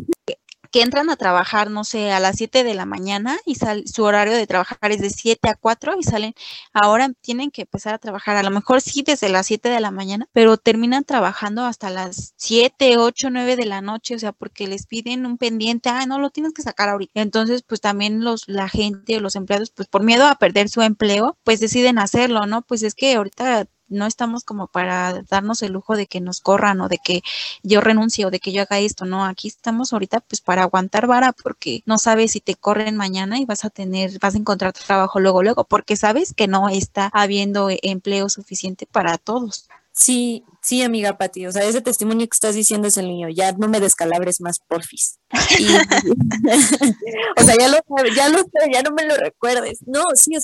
que 0.76 0.82
entran 0.82 1.08
a 1.08 1.16
trabajar, 1.16 1.70
no 1.70 1.84
sé, 1.84 2.12
a 2.12 2.20
las 2.20 2.36
7 2.36 2.62
de 2.62 2.74
la 2.74 2.84
mañana 2.84 3.38
y 3.46 3.54
su 3.54 4.04
horario 4.04 4.34
de 4.34 4.46
trabajar 4.46 4.92
es 4.92 5.00
de 5.00 5.08
7 5.08 5.48
a 5.48 5.54
4 5.54 5.94
y 5.98 6.02
salen, 6.02 6.34
ahora 6.74 7.10
tienen 7.22 7.50
que 7.50 7.62
empezar 7.62 7.94
a 7.94 7.98
trabajar, 7.98 8.36
a 8.36 8.42
lo 8.42 8.50
mejor 8.50 8.82
sí 8.82 9.02
desde 9.02 9.30
las 9.30 9.46
7 9.46 9.70
de 9.70 9.80
la 9.80 9.90
mañana, 9.90 10.28
pero 10.34 10.58
terminan 10.58 11.04
trabajando 11.04 11.64
hasta 11.64 11.88
las 11.88 12.34
7, 12.36 12.98
8, 12.98 13.30
9 13.30 13.56
de 13.56 13.64
la 13.64 13.80
noche, 13.80 14.16
o 14.16 14.18
sea, 14.18 14.32
porque 14.32 14.68
les 14.68 14.84
piden 14.84 15.24
un 15.24 15.38
pendiente, 15.38 15.88
ah, 15.88 16.04
no 16.04 16.18
lo 16.18 16.28
tienes 16.28 16.52
que 16.52 16.60
sacar 16.60 16.90
ahorita. 16.90 17.22
Entonces, 17.22 17.62
pues 17.62 17.80
también 17.80 18.22
los, 18.22 18.46
la 18.46 18.68
gente 18.68 19.18
los 19.20 19.34
empleados, 19.34 19.70
pues 19.70 19.88
por 19.88 20.02
miedo 20.02 20.26
a 20.26 20.34
perder 20.34 20.68
su 20.68 20.82
empleo, 20.82 21.38
pues 21.42 21.58
deciden 21.58 21.98
hacerlo, 21.98 22.44
¿no? 22.44 22.60
Pues 22.60 22.82
es 22.82 22.94
que 22.94 23.14
ahorita 23.14 23.66
no 23.88 24.06
estamos 24.06 24.44
como 24.44 24.66
para 24.66 25.22
darnos 25.28 25.62
el 25.62 25.72
lujo 25.72 25.96
de 25.96 26.06
que 26.06 26.20
nos 26.20 26.40
corran 26.40 26.80
o 26.80 26.88
de 26.88 26.98
que 26.98 27.22
yo 27.62 27.80
renuncie 27.80 28.26
o 28.26 28.30
de 28.30 28.40
que 28.40 28.52
yo 28.52 28.62
haga 28.62 28.78
esto, 28.78 29.04
no, 29.04 29.24
aquí 29.24 29.48
estamos 29.48 29.92
ahorita 29.92 30.20
pues 30.20 30.40
para 30.40 30.62
aguantar 30.62 31.06
vara 31.06 31.32
porque 31.32 31.82
no 31.86 31.98
sabes 31.98 32.32
si 32.32 32.40
te 32.40 32.54
corren 32.54 32.96
mañana 32.96 33.38
y 33.38 33.44
vas 33.44 33.64
a 33.64 33.70
tener, 33.70 34.18
vas 34.20 34.34
a 34.34 34.38
encontrar 34.38 34.72
trabajo 34.72 35.20
luego, 35.20 35.42
luego, 35.42 35.64
porque 35.64 35.96
sabes 35.96 36.34
que 36.34 36.48
no 36.48 36.68
está 36.68 37.10
habiendo 37.12 37.68
empleo 37.82 38.28
suficiente 38.28 38.86
para 38.86 39.18
todos. 39.18 39.68
Sí, 39.96 40.44
sí, 40.60 40.82
amiga 40.82 41.16
Pati, 41.16 41.46
o 41.46 41.52
sea, 41.52 41.64
ese 41.64 41.80
testimonio 41.80 42.26
que 42.26 42.34
estás 42.34 42.54
diciendo 42.54 42.86
es 42.86 42.98
el 42.98 43.08
niño, 43.08 43.30
ya 43.30 43.52
no 43.52 43.66
me 43.66 43.80
descalabres 43.80 44.42
más, 44.42 44.58
porfis. 44.58 45.18
o 47.38 47.42
sea, 47.42 47.54
ya 47.58 47.68
lo 47.68 47.78
ya 48.14 48.28
lo 48.28 48.40
sé, 48.40 48.70
ya 48.70 48.82
no 48.82 48.90
me 48.90 49.06
lo 49.06 49.16
recuerdes. 49.16 49.78
No, 49.86 50.02
sí, 50.14 50.34
es 50.34 50.42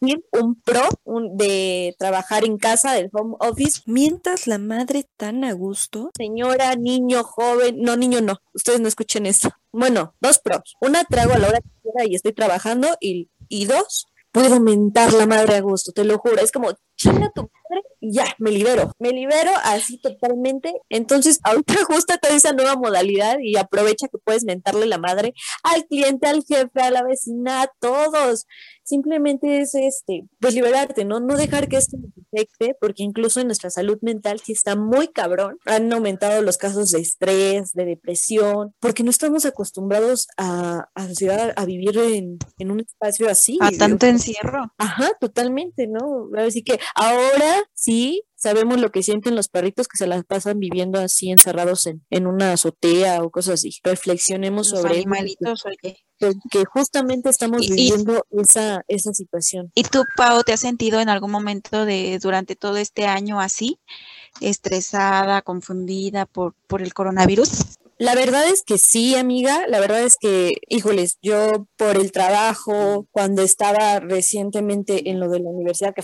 decir 0.00 0.24
un 0.32 0.58
pro 0.62 0.88
de 1.34 1.94
trabajar 1.98 2.44
en 2.44 2.56
casa, 2.56 2.94
del 2.94 3.10
home 3.12 3.36
office. 3.38 3.82
Mientras 3.84 4.46
la 4.46 4.56
madre 4.56 5.06
tan 5.18 5.44
a 5.44 5.52
gusto. 5.52 6.10
Señora, 6.16 6.76
niño, 6.76 7.22
joven, 7.22 7.82
no, 7.82 7.98
niño, 7.98 8.22
no, 8.22 8.38
ustedes 8.54 8.80
no 8.80 8.88
escuchen 8.88 9.26
esto. 9.26 9.50
Bueno, 9.72 10.14
dos 10.20 10.38
pros. 10.38 10.74
Una, 10.80 11.04
trago 11.04 11.34
a 11.34 11.38
la 11.38 11.48
hora 11.48 11.60
que 11.60 11.68
quiera 11.82 12.06
y 12.08 12.14
estoy 12.14 12.32
trabajando, 12.32 12.96
y, 12.98 13.28
y 13.50 13.66
dos, 13.66 14.06
puedo 14.32 14.58
mentar 14.58 15.12
la 15.12 15.26
madre 15.26 15.56
a 15.56 15.60
gusto, 15.60 15.92
te 15.92 16.04
lo 16.04 16.16
juro. 16.18 16.40
Es 16.40 16.52
como, 16.52 16.72
chinga 17.00 17.30
tu 17.34 17.42
madre, 17.42 17.82
ya, 18.00 18.24
me 18.38 18.50
libero. 18.50 18.92
Me 18.98 19.10
libero 19.10 19.50
así 19.64 19.98
totalmente. 19.98 20.74
Entonces, 20.90 21.40
ahorita 21.42 21.74
gusta 21.88 22.18
toda 22.18 22.34
esa 22.34 22.52
nueva 22.52 22.76
modalidad 22.76 23.38
y 23.40 23.56
aprovecha 23.56 24.08
que 24.08 24.18
puedes 24.18 24.44
mentarle 24.44 24.86
la 24.86 24.98
madre 24.98 25.32
al 25.62 25.86
cliente, 25.86 26.26
al 26.26 26.44
jefe, 26.44 26.80
a 26.80 26.90
la 26.90 27.02
vecina, 27.02 27.62
a 27.62 27.72
todos 27.80 28.46
simplemente 28.90 29.60
es 29.60 29.74
este, 29.74 30.24
pues 30.40 30.54
liberarte, 30.54 31.04
¿no? 31.04 31.20
No 31.20 31.36
dejar 31.36 31.68
que 31.68 31.76
esto 31.76 31.96
nos 31.96 32.10
afecte, 32.26 32.76
porque 32.80 33.04
incluso 33.04 33.40
en 33.40 33.46
nuestra 33.46 33.70
salud 33.70 33.98
mental 34.02 34.40
sí 34.44 34.52
está 34.52 34.74
muy 34.74 35.08
cabrón. 35.08 35.58
Han 35.64 35.92
aumentado 35.92 36.42
los 36.42 36.58
casos 36.58 36.90
de 36.90 37.00
estrés, 37.00 37.72
de 37.72 37.84
depresión, 37.84 38.74
porque 38.80 39.04
no 39.04 39.10
estamos 39.10 39.46
acostumbrados 39.46 40.26
a, 40.36 40.88
a, 40.94 41.08
a 41.56 41.64
vivir 41.64 41.98
en, 41.98 42.38
en, 42.58 42.70
un 42.70 42.80
espacio 42.80 43.30
así. 43.30 43.58
A 43.60 43.70
tanto 43.70 44.06
encierro. 44.06 44.72
Ajá, 44.76 45.12
totalmente, 45.20 45.86
¿no? 45.86 46.28
Así 46.36 46.62
que 46.62 46.80
ahora 46.94 47.64
sí 47.74 48.22
sabemos 48.36 48.80
lo 48.80 48.90
que 48.90 49.02
sienten 49.02 49.36
los 49.36 49.48
perritos 49.48 49.88
que 49.88 49.98
se 49.98 50.06
las 50.06 50.24
pasan 50.24 50.58
viviendo 50.58 50.98
así 50.98 51.30
encerrados 51.30 51.86
en, 51.86 52.04
en 52.10 52.26
una 52.26 52.52
azotea 52.52 53.22
o 53.22 53.30
cosas 53.30 53.54
así. 53.54 53.78
Reflexionemos 53.82 54.70
los 54.70 54.80
sobre 54.80 54.96
animalitos, 54.96 55.64
oye 55.66 56.04
que 56.50 56.64
justamente 56.64 57.30
estamos 57.30 57.66
viviendo 57.68 58.26
esa, 58.30 58.84
esa 58.88 59.12
situación. 59.12 59.72
¿Y 59.74 59.84
tú, 59.84 60.04
Pau, 60.16 60.42
te 60.42 60.52
has 60.52 60.60
sentido 60.60 61.00
en 61.00 61.08
algún 61.08 61.30
momento 61.30 61.84
de 61.84 62.18
durante 62.18 62.56
todo 62.56 62.76
este 62.76 63.06
año 63.06 63.40
así, 63.40 63.78
estresada, 64.40 65.42
confundida 65.42 66.26
por, 66.26 66.54
por 66.66 66.82
el 66.82 66.92
coronavirus? 66.92 67.78
La 68.00 68.14
verdad 68.14 68.48
es 68.48 68.62
que 68.62 68.78
sí, 68.78 69.14
amiga. 69.14 69.66
La 69.68 69.78
verdad 69.78 70.00
es 70.00 70.16
que, 70.16 70.54
híjoles, 70.68 71.18
yo 71.20 71.66
por 71.76 71.98
el 71.98 72.12
trabajo, 72.12 73.06
cuando 73.10 73.42
estaba 73.42 74.00
recientemente 74.00 75.10
en 75.10 75.20
lo 75.20 75.28
de 75.28 75.40
la 75.40 75.50
universidad, 75.50 75.94
que 75.94 76.02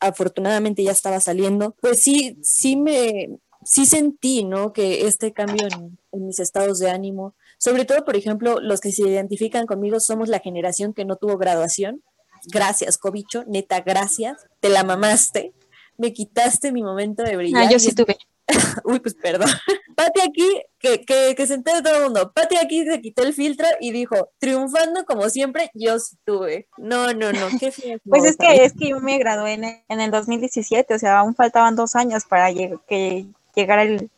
afortunadamente, 0.00 0.82
ya 0.82 0.92
estaba 0.92 1.20
saliendo, 1.20 1.76
pues 1.82 2.02
sí, 2.02 2.38
sí 2.42 2.76
me, 2.76 3.28
sí 3.66 3.84
sentí, 3.84 4.44
¿no? 4.44 4.72
Que 4.72 5.06
este 5.06 5.34
cambio 5.34 5.66
en, 5.66 5.98
en 6.12 6.26
mis 6.26 6.40
estados 6.40 6.78
de 6.78 6.88
ánimo, 6.88 7.34
sobre 7.58 7.84
todo, 7.84 8.02
por 8.06 8.16
ejemplo, 8.16 8.58
los 8.58 8.80
que 8.80 8.90
se 8.90 9.06
identifican 9.06 9.66
conmigo 9.66 10.00
somos 10.00 10.30
la 10.30 10.40
generación 10.40 10.94
que 10.94 11.04
no 11.04 11.16
tuvo 11.16 11.36
graduación. 11.36 12.02
Gracias, 12.46 12.96
Cobicho, 12.96 13.44
neta, 13.46 13.80
gracias. 13.80 14.46
Te 14.60 14.70
la 14.70 14.84
mamaste. 14.84 15.52
Me 15.98 16.14
quitaste 16.14 16.72
mi 16.72 16.82
momento 16.82 17.22
de 17.24 17.36
brillar. 17.36 17.64
Ah, 17.64 17.70
yo 17.70 17.78
sí 17.78 17.94
tuve. 17.94 18.16
Uy, 18.84 19.00
pues 19.00 19.14
perdón. 19.14 19.50
Pati 19.94 20.20
aquí, 20.20 20.62
que, 20.86 21.04
que, 21.04 21.34
que 21.34 21.46
se 21.46 21.54
entere 21.54 21.82
todo 21.82 21.96
el 21.96 22.02
mundo. 22.04 22.32
Pati 22.32 22.56
aquí 22.56 22.84
se 22.84 23.00
quitó 23.00 23.22
el 23.22 23.34
filtro 23.34 23.66
y 23.80 23.92
dijo, 23.92 24.30
triunfando 24.38 25.04
como 25.04 25.28
siempre, 25.28 25.70
yo 25.74 25.98
sí 25.98 26.16
tuve. 26.24 26.68
No, 26.76 27.12
no, 27.12 27.32
no, 27.32 27.48
qué 27.58 27.72
Pues 28.04 28.24
es 28.24 28.36
que, 28.36 28.64
es 28.64 28.72
que 28.74 28.90
yo 28.90 29.00
me 29.00 29.18
gradué 29.18 29.54
en 29.54 29.64
el, 29.64 29.76
en 29.88 30.00
el 30.00 30.10
2017, 30.10 30.94
o 30.94 30.98
sea, 30.98 31.18
aún 31.18 31.34
faltaban 31.34 31.76
dos 31.76 31.96
años 31.96 32.24
para 32.24 32.52
que 32.52 33.26
llegara 33.54 33.82
el, 33.82 34.10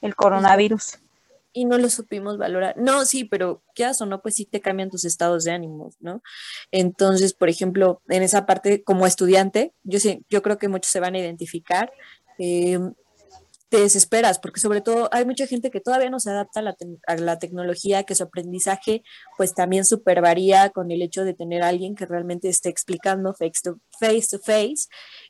el 0.00 0.14
coronavirus 0.14 0.98
y 1.52 1.64
no 1.66 1.78
lo 1.78 1.88
supimos 1.88 2.36
valorar. 2.36 2.76
No, 2.76 3.04
sí, 3.04 3.24
pero 3.24 3.62
qué 3.74 3.86
o 3.86 4.06
no, 4.06 4.20
pues 4.20 4.34
sí 4.34 4.44
te 4.44 4.60
cambian 4.60 4.90
tus 4.90 5.04
estados 5.04 5.44
de 5.44 5.52
ánimo, 5.52 5.90
¿no? 6.00 6.20
Entonces, 6.72 7.32
por 7.32 7.48
ejemplo, 7.48 8.02
en 8.08 8.22
esa 8.22 8.44
parte 8.44 8.82
como 8.82 9.06
estudiante, 9.06 9.72
yo, 9.84 10.00
sí, 10.00 10.24
yo 10.28 10.42
creo 10.42 10.58
que 10.58 10.68
muchos 10.68 10.90
se 10.90 11.00
van 11.00 11.14
a 11.14 11.20
identificar. 11.20 11.92
Eh, 12.38 12.80
te 13.68 13.80
desesperas, 13.80 14.38
porque 14.38 14.60
sobre 14.60 14.80
todo 14.80 15.08
hay 15.10 15.24
mucha 15.24 15.46
gente 15.46 15.70
que 15.70 15.80
todavía 15.80 16.10
no 16.10 16.20
se 16.20 16.30
adapta 16.30 16.60
a 16.60 16.62
la, 16.62 16.76
a 17.06 17.16
la, 17.16 17.38
tecnología, 17.38 18.04
que 18.04 18.14
su 18.14 18.22
aprendizaje 18.22 19.02
pues 19.36 19.54
también 19.54 19.84
super 19.84 20.20
varía 20.20 20.70
con 20.70 20.90
el 20.90 21.02
hecho 21.02 21.24
de 21.24 21.34
tener 21.34 21.62
a 21.62 21.68
alguien 21.68 21.96
que 21.96 22.06
realmente 22.06 22.48
esté 22.48 22.68
explicando 22.68 23.34
face 23.34 23.60
to 23.64 23.78
face, 23.98 24.28
to 24.30 24.38
face 24.38 24.86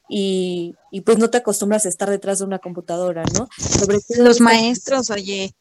y, 0.08 0.74
y 0.90 1.00
pues 1.02 1.18
no 1.18 1.30
te 1.30 1.38
acostumbras 1.38 1.86
a 1.86 1.88
estar 1.88 2.10
detrás 2.10 2.40
de 2.40 2.44
una 2.44 2.58
computadora, 2.58 3.24
¿no? 3.34 3.48
Sobre 3.58 3.98
Los 4.18 4.40
maestros, 4.40 5.10
oye, 5.10 5.54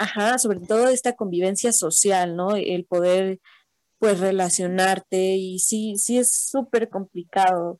Ajá, 0.00 0.38
sobre 0.38 0.60
todo 0.60 0.88
esta 0.88 1.14
convivencia 1.14 1.74
social, 1.74 2.34
¿no? 2.34 2.56
El 2.56 2.86
poder, 2.86 3.38
pues, 3.98 4.18
relacionarte 4.18 5.36
y 5.36 5.58
sí, 5.58 5.96
sí 5.98 6.16
es 6.16 6.32
súper 6.34 6.88
complicado, 6.88 7.78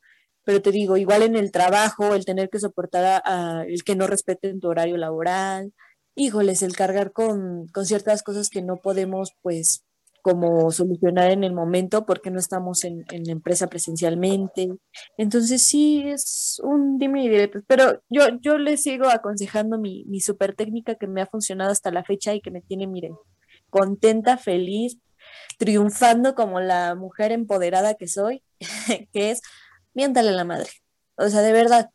pero 0.51 0.63
te 0.63 0.73
digo, 0.73 0.97
igual 0.97 1.23
en 1.23 1.37
el 1.37 1.53
trabajo, 1.53 2.13
el 2.13 2.25
tener 2.25 2.51
que 2.51 2.59
soportar 2.59 3.23
el 3.69 3.85
que 3.85 3.95
no 3.95 4.09
respeten 4.09 4.59
tu 4.59 4.67
horario 4.67 4.97
laboral, 4.97 5.73
híjoles, 6.17 6.63
el 6.63 6.75
cargar 6.75 7.13
con, 7.13 7.69
con 7.69 7.87
ciertas 7.87 8.25
cosas 8.25 8.49
que 8.51 8.61
no 8.61 8.79
podemos, 8.79 9.31
pues, 9.43 9.85
como 10.23 10.73
solucionar 10.73 11.31
en 11.31 11.45
el 11.45 11.53
momento 11.53 12.05
porque 12.05 12.33
no 12.33 12.41
estamos 12.41 12.83
en, 12.83 13.05
la 13.09 13.31
empresa 13.31 13.69
presencialmente. 13.69 14.71
Entonces 15.17 15.63
sí, 15.63 16.03
es 16.05 16.61
un 16.65 16.99
dime 16.99 17.25
y 17.25 17.29
directo, 17.29 17.61
pero 17.69 18.03
yo, 18.09 18.25
yo 18.41 18.59
le 18.59 18.77
sigo 18.77 19.09
aconsejando 19.09 19.79
mi, 19.79 20.05
mi 20.07 20.19
super 20.19 20.57
técnica 20.57 20.97
que 20.97 21.07
me 21.07 21.23
ha 21.23 21.27
funcionado 21.27 21.71
hasta 21.71 21.93
la 21.93 22.03
fecha 22.03 22.35
y 22.35 22.41
que 22.41 22.51
me 22.51 22.61
tiene, 22.61 22.89
miren, 22.89 23.15
contenta, 23.71 24.37
feliz, 24.37 24.99
triunfando 25.59 26.35
como 26.35 26.59
la 26.59 26.97
mujer 26.97 27.31
empoderada 27.31 27.95
que 27.95 28.09
soy, 28.09 28.43
que 29.13 29.31
es 29.31 29.43
miéntale 29.95 30.31
a 30.31 30.33
la 30.33 30.45
madre. 30.45 30.71
O 31.17 31.29
sea, 31.29 31.43
de 31.43 31.53
verdad, 31.53 31.91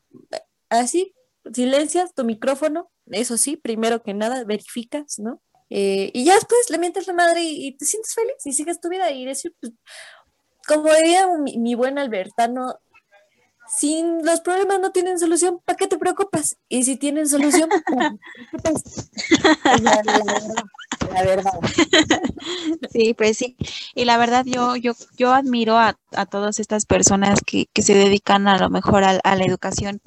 así, 0.69 1.13
silencias 1.53 2.13
tu 2.13 2.23
micrófono, 2.23 2.91
eso 3.07 3.37
sí, 3.37 3.57
primero 3.57 4.03
que 4.03 4.13
nada, 4.13 4.43
verificas, 4.43 5.19
¿no? 5.19 5.41
Eh, 5.69 6.11
y 6.13 6.25
ya 6.25 6.35
después 6.35 6.69
le 6.69 6.77
mientes 6.77 7.07
la 7.07 7.13
madre 7.13 7.41
y, 7.43 7.75
te 7.75 7.85
sientes 7.85 8.13
feliz 8.13 8.35
y 8.45 8.53
sigues 8.53 8.79
tu 8.79 8.89
vida 8.89 9.11
y 9.11 9.25
decir, 9.25 9.55
pues, 9.59 9.73
como 10.67 10.93
diría 10.93 11.27
mi, 11.37 11.75
buen 11.75 11.97
Albertano, 11.97 12.79
si 13.67 14.03
los 14.23 14.41
problemas 14.41 14.79
no 14.79 14.91
tienen 14.91 15.19
solución, 15.19 15.59
¿para 15.65 15.77
qué 15.77 15.87
te 15.87 15.97
preocupas? 15.97 16.57
Y 16.69 16.83
si 16.83 16.97
tienen 16.97 17.27
solución, 17.27 17.69
la 21.13 21.23
verdad. 21.23 21.53
Sí, 22.91 23.13
pues 23.13 23.37
sí. 23.37 23.57
Y 23.95 24.05
la 24.05 24.17
verdad 24.17 24.45
yo, 24.45 24.75
yo, 24.75 24.93
yo 25.17 25.33
admiro 25.33 25.77
a, 25.77 25.97
a 26.13 26.25
todas 26.25 26.59
estas 26.59 26.85
personas 26.85 27.39
que, 27.45 27.67
que, 27.73 27.81
se 27.81 27.93
dedican 27.93 28.47
a 28.47 28.57
lo 28.57 28.69
mejor 28.69 29.03
a, 29.03 29.19
a, 29.23 29.35
la 29.35 29.43
educación, 29.43 30.01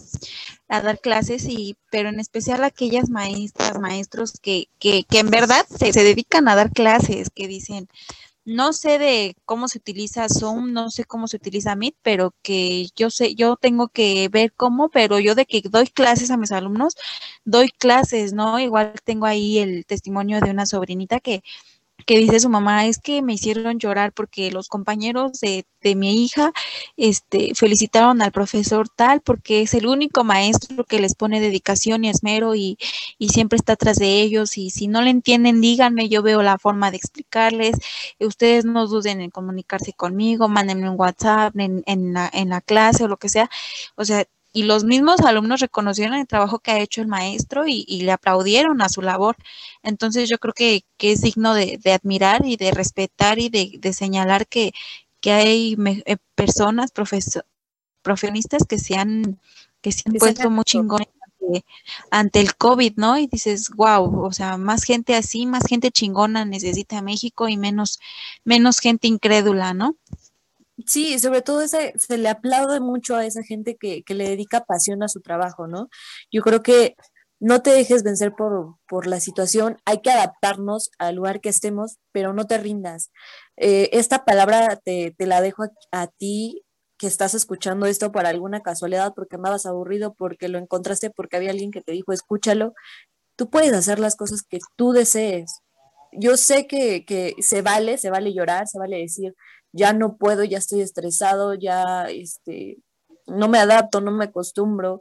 a 0.69 0.81
dar 0.81 1.01
clases, 1.01 1.45
y, 1.45 1.77
pero 1.91 2.09
en 2.09 2.21
especial 2.21 2.65
aquellas 2.65 3.11
maestras, 3.11 3.79
maestros 3.79 4.33
que, 4.41 4.69
que, 4.79 5.05
que 5.05 5.19
en 5.19 5.31
verdad 5.31 5.67
se, 5.69 5.93
se 5.93 6.03
dedican 6.03 6.49
a 6.49 6.55
dar 6.55 6.71
clases, 6.71 7.31
que 7.35 7.49
dicen, 7.49 7.89
no 8.49 8.73
sé 8.73 8.99
de 8.99 9.37
cómo 9.45 9.69
se 9.69 9.79
utiliza 9.79 10.27
Zoom, 10.29 10.73
no 10.73 10.91
sé 10.91 11.05
cómo 11.05 11.29
se 11.29 11.37
utiliza 11.37 11.77
Meet, 11.77 11.97
pero 12.03 12.35
que 12.43 12.89
yo 12.97 13.11
sé, 13.11 13.35
yo 13.35 13.57
tengo 13.57 13.89
que 13.89 14.29
ver 14.31 14.55
cómo, 14.55 14.89
pero 14.89 15.19
yo 15.19 15.35
de 15.35 15.45
que 15.47 15.63
doy 15.69 15.87
clases 15.89 16.31
a 16.31 16.39
mis 16.39 16.51
alumnos, 16.53 16.95
doy 17.45 17.69
clases, 17.69 18.33
¿no? 18.33 18.59
Igual 18.59 18.95
tengo 19.05 19.27
ahí 19.27 19.59
el 19.59 19.85
testimonio 19.87 20.41
de 20.41 20.51
una 20.51 20.67
sobrinita 20.67 21.21
que 21.21 21.43
que 22.07 22.19
dice 22.19 22.41
su 22.41 22.49
mamá, 22.49 22.87
es 22.87 22.99
que 22.99 23.23
me 23.23 23.35
hicieron 23.35 23.79
llorar 23.79 24.13
porque 24.13 24.51
los 24.51 24.69
compañeros 24.69 25.41
de, 25.41 25.67
de, 25.83 25.95
mi 25.95 26.25
hija 26.25 26.53
este, 26.97 27.55
felicitaron 27.55 28.23
al 28.23 28.33
profesor 28.33 28.89
tal 28.89 29.21
porque 29.21 29.63
es 29.63 29.75
el 29.75 29.87
único 29.87 30.25
maestro 30.25 30.85
que 30.85 31.01
les 31.01 31.15
pone 31.15 31.41
dedicación 31.41 32.05
y 32.05 32.11
esmero 32.11 32.55
y, 32.55 32.79
y 33.19 33.31
siempre 33.31 33.57
está 33.57 33.75
atrás 33.75 33.99
de 33.99 34.21
ellos 34.21 34.57
y 34.59 34.71
si 34.71 34.89
no 34.89 35.03
le 35.03 35.11
entienden, 35.11 35.61
díganme, 35.61 36.09
yo 36.09 36.23
veo 36.23 36.43
la 36.43 36.59
forma 36.59 36.91
de 36.91 36.97
explicarles, 36.97 37.77
ustedes 38.21 38.65
no 38.65 38.87
duden 38.87 39.21
en 39.21 39.31
comunicarse 39.31 39.93
conmigo, 39.93 40.49
mándenme 40.49 40.89
un 40.89 40.99
WhatsApp 40.99 41.57
en, 41.59 41.83
en, 41.87 42.13
la, 42.15 42.31
en 42.33 42.49
la 42.51 42.61
clase 42.61 43.05
o 43.05 43.09
lo 43.09 43.17
que 43.19 43.29
sea, 43.29 43.51
o 43.97 44.05
sea, 44.05 44.25
y 44.53 44.65
los 44.65 44.85
mismos 44.85 45.21
alumnos 45.21 45.61
reconocieron 45.61 46.17
el 46.17 46.27
trabajo 46.27 46.59
que 46.59 46.71
ha 46.71 46.81
hecho 46.81 47.01
el 47.01 47.07
maestro 47.07 47.67
y, 47.67 47.85
y 47.87 48.03
le 48.03 48.13
aplaudieron 48.13 48.81
a 48.83 48.89
su 48.89 49.03
labor. 49.03 49.37
Entonces 49.83 50.29
yo 50.29 50.39
creo 50.39 50.55
que, 50.55 50.85
que 50.97 51.13
es 51.13 51.21
digno 51.21 51.55
de, 51.55 51.79
de, 51.83 51.93
admirar 51.93 52.45
y 52.45 52.57
de 52.57 52.71
respetar 52.71 53.39
y 53.39 53.51
de, 53.51 53.79
de 53.79 53.93
señalar 53.93 54.47
que, 54.47 54.73
que 55.21 55.33
hay 55.33 55.77
me, 55.77 56.03
eh, 56.07 56.17
personas, 56.35 56.93
profesionistas 58.03 58.65
que 58.67 58.79
se 58.79 58.97
han, 58.97 59.39
que 59.81 59.93
se 59.93 60.03
han 60.07 60.15
puesto 60.15 60.51
muy 60.51 60.65
chingones 60.65 61.09
ante, 61.21 61.65
ante, 62.11 62.41
el 62.41 62.57
COVID, 62.57 62.95
¿no? 62.97 63.19
Y 63.19 63.27
dices, 63.27 63.71
wow, 63.71 64.25
o 64.25 64.33
sea, 64.33 64.57
más 64.57 64.85
gente 64.85 65.15
así, 65.15 65.47
más 65.47 65.65
gente 65.69 65.91
chingona 65.91 66.45
necesita 66.45 67.03
México 67.03 67.49
y 67.49 67.57
menos, 67.57 68.01
menos 68.45 68.79
gente 68.79 69.09
incrédula, 69.09 69.75
¿no? 69.75 69.97
Sí, 70.87 71.19
sobre 71.19 71.43
todo 71.43 71.63
ese, 71.63 71.93
se 71.97 72.19
le 72.19 72.29
aplaude 72.29 72.81
mucho 72.81 73.17
a 73.17 73.27
esa 73.27 73.43
gente 73.43 73.77
que, 73.77 74.03
que, 74.05 74.15
le 74.15 74.29
dedica 74.29 74.65
pasión 74.65 75.03
a 75.03 75.09
su 75.09 75.21
trabajo, 75.21 75.67
¿no? 75.67 75.89
Yo 76.31 76.43
creo 76.43 76.63
que 76.63 76.95
no 77.41 77.63
te 77.63 77.71
dejes 77.71 78.03
vencer 78.03 78.33
por, 78.35 78.77
por 78.89 79.07
la 79.07 79.21
situación, 79.21 79.77
hay 79.85 80.01
que 80.01 80.11
adaptarnos 80.11 80.91
al 80.99 81.17
lugar 81.17 81.41
que 81.41 81.49
estemos, 81.49 81.99
pero 82.13 82.33
no 82.33 82.47
te 82.47 82.59
rindas. 82.59 83.11
Eh, 83.57 83.91
esta 83.93 84.25
palabra 84.25 84.77
te, 84.85 85.15
te 85.17 85.27
la 85.27 85.41
dejo 85.41 85.65
a, 85.65 85.71
a, 85.93 86.07
ti 86.09 86.65
que 86.99 87.07
estás 87.07 87.35
escuchando 87.35 87.87
esto 87.87 88.11
por 88.13 88.27
alguna 88.27 88.61
casualidad, 88.63 89.15
porque 89.15 89.37
andabas 89.37 89.67
aburrido, 89.67 90.15
porque 90.15 90.49
lo 90.49 90.59
encontraste, 90.59 91.11
porque 91.11 91.37
había 91.37 91.51
alguien 91.51 91.71
que 91.71 91.81
te 91.83 91.93
dijo, 91.93 92.13
escúchalo. 92.13 92.75
Tú 93.37 93.51
puedes 93.51 93.73
hacer 93.73 94.01
las 94.01 94.17
cosas 94.17 94.43
que 94.43 94.59
tú 94.77 94.93
desees. 94.93 95.61
Yo 96.13 96.37
sé 96.37 96.67
que, 96.67 97.05
que 97.05 97.35
se 97.41 97.63
vale, 97.63 97.99
se 97.99 98.11
vale 98.11 98.35
llorar, 98.35 98.67
se 98.69 98.79
vale 98.79 98.99
decir, 98.99 99.35
ya 99.73 99.93
no 99.93 100.17
puedo, 100.17 100.45
ya 100.45 100.59
estoy 100.59 100.81
estresado, 100.81 101.55
ya 101.55 102.05
este, 102.05 102.79
no 103.27 103.49
me 103.49 103.59
adapto, 103.59 104.01
no 104.01 104.11
me 104.11 104.25
acostumbro. 104.25 105.01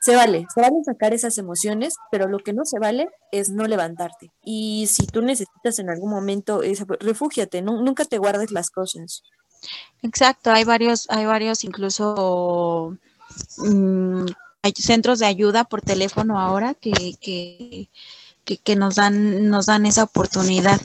Se 0.00 0.16
vale, 0.16 0.46
se 0.54 0.62
vale 0.62 0.76
sacar 0.84 1.12
esas 1.12 1.36
emociones, 1.36 1.94
pero 2.10 2.26
lo 2.26 2.38
que 2.38 2.54
no 2.54 2.64
se 2.64 2.78
vale 2.78 3.10
es 3.32 3.50
no 3.50 3.66
levantarte. 3.66 4.32
Y 4.42 4.86
si 4.86 5.06
tú 5.06 5.20
necesitas 5.20 5.78
en 5.78 5.90
algún 5.90 6.10
momento, 6.10 6.62
refúgiate, 7.00 7.60
no, 7.60 7.82
nunca 7.82 8.04
te 8.06 8.16
guardes 8.16 8.50
las 8.50 8.70
cosas. 8.70 9.22
Exacto, 10.02 10.50
hay 10.50 10.64
varios, 10.64 11.06
hay 11.10 11.26
varios 11.26 11.64
incluso 11.64 12.96
mmm, 13.58 14.24
hay 14.62 14.72
centros 14.72 15.18
de 15.18 15.26
ayuda 15.26 15.64
por 15.64 15.82
teléfono 15.82 16.40
ahora 16.40 16.74
que, 16.74 17.14
que, 17.20 17.90
que, 18.44 18.56
que 18.56 18.76
nos 18.76 18.96
dan, 18.96 19.48
nos 19.48 19.66
dan 19.66 19.86
esa 19.86 20.04
oportunidad. 20.04 20.80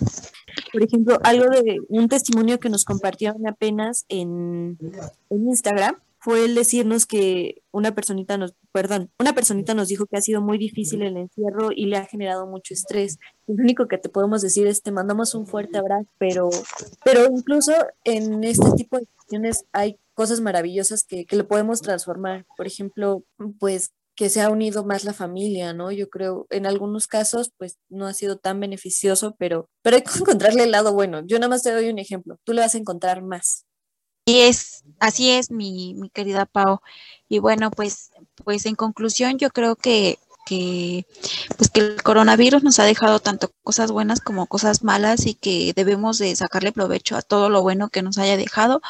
Por 0.75 0.83
ejemplo, 0.83 1.17
algo 1.23 1.49
de 1.49 1.79
un 1.87 2.09
testimonio 2.09 2.59
que 2.59 2.67
nos 2.67 2.83
compartieron 2.83 3.47
apenas 3.47 4.03
en, 4.09 4.77
Instagram 5.29 5.95
fue 6.19 6.43
el 6.43 6.53
decirnos 6.53 7.05
que 7.05 7.61
una 7.71 7.95
personita 7.95 8.37
nos, 8.37 8.55
perdón, 8.73 9.09
una 9.17 9.31
personita 9.31 9.73
nos 9.73 9.87
dijo 9.87 10.05
que 10.05 10.17
ha 10.17 10.21
sido 10.21 10.41
muy 10.41 10.57
difícil 10.57 11.01
el 11.01 11.15
encierro 11.15 11.69
y 11.73 11.85
le 11.85 11.95
ha 11.95 12.03
generado 12.03 12.45
mucho 12.45 12.73
estrés. 12.73 13.19
Lo 13.47 13.53
único 13.53 13.87
que 13.87 13.97
te 13.97 14.09
podemos 14.09 14.41
decir 14.41 14.67
es 14.67 14.81
te 14.81 14.91
mandamos 14.91 15.33
un 15.33 15.47
fuerte 15.47 15.77
abrazo, 15.77 16.09
pero, 16.17 16.49
pero 17.05 17.25
incluso 17.31 17.71
en 18.03 18.43
este 18.43 18.69
tipo 18.75 18.97
de 18.97 19.05
situaciones 19.05 19.63
hay 19.71 19.97
cosas 20.13 20.41
maravillosas 20.41 21.05
que, 21.05 21.25
que 21.25 21.37
lo 21.37 21.47
podemos 21.47 21.81
transformar. 21.81 22.45
Por 22.57 22.67
ejemplo, 22.67 23.23
pues 23.59 23.93
que 24.15 24.29
se 24.29 24.41
ha 24.41 24.49
unido 24.49 24.85
más 24.85 25.03
la 25.03 25.13
familia, 25.13 25.73
¿no? 25.73 25.91
Yo 25.91 26.09
creo, 26.09 26.47
en 26.49 26.65
algunos 26.65 27.07
casos, 27.07 27.51
pues 27.57 27.77
no 27.89 28.07
ha 28.07 28.13
sido 28.13 28.37
tan 28.37 28.59
beneficioso, 28.59 29.35
pero, 29.37 29.69
pero 29.81 29.97
hay 29.97 30.03
que 30.03 30.11
encontrarle 30.19 30.63
el 30.63 30.71
lado 30.71 30.93
bueno. 30.93 31.21
Yo 31.25 31.37
nada 31.39 31.49
más 31.49 31.63
te 31.63 31.71
doy 31.71 31.89
un 31.89 31.99
ejemplo, 31.99 32.37
tú 32.45 32.53
le 32.53 32.61
vas 32.61 32.75
a 32.75 32.77
encontrar 32.79 33.21
más. 33.23 33.65
Y 34.27 34.41
es, 34.41 34.83
así 34.99 35.31
es, 35.31 35.51
mi, 35.51 35.95
mi 35.95 36.09
querida 36.09 36.45
Pau. 36.45 36.79
Y 37.29 37.39
bueno, 37.39 37.71
pues, 37.71 38.11
pues 38.43 38.65
en 38.65 38.75
conclusión, 38.75 39.37
yo 39.37 39.49
creo 39.51 39.75
que 39.75 40.17
que 40.45 41.05
pues 41.57 41.69
que 41.69 41.81
el 41.81 42.03
coronavirus 42.03 42.63
nos 42.63 42.79
ha 42.79 42.85
dejado 42.85 43.19
tanto 43.19 43.51
cosas 43.63 43.91
buenas 43.91 44.21
como 44.21 44.45
cosas 44.47 44.83
malas 44.83 45.25
y 45.25 45.33
que 45.33 45.73
debemos 45.75 46.19
de 46.19 46.35
sacarle 46.35 46.71
provecho 46.71 47.17
a 47.17 47.21
todo 47.21 47.49
lo 47.49 47.61
bueno 47.61 47.89
que 47.89 48.03
nos 48.03 48.17
haya 48.17 48.37
dejado. 48.37 48.81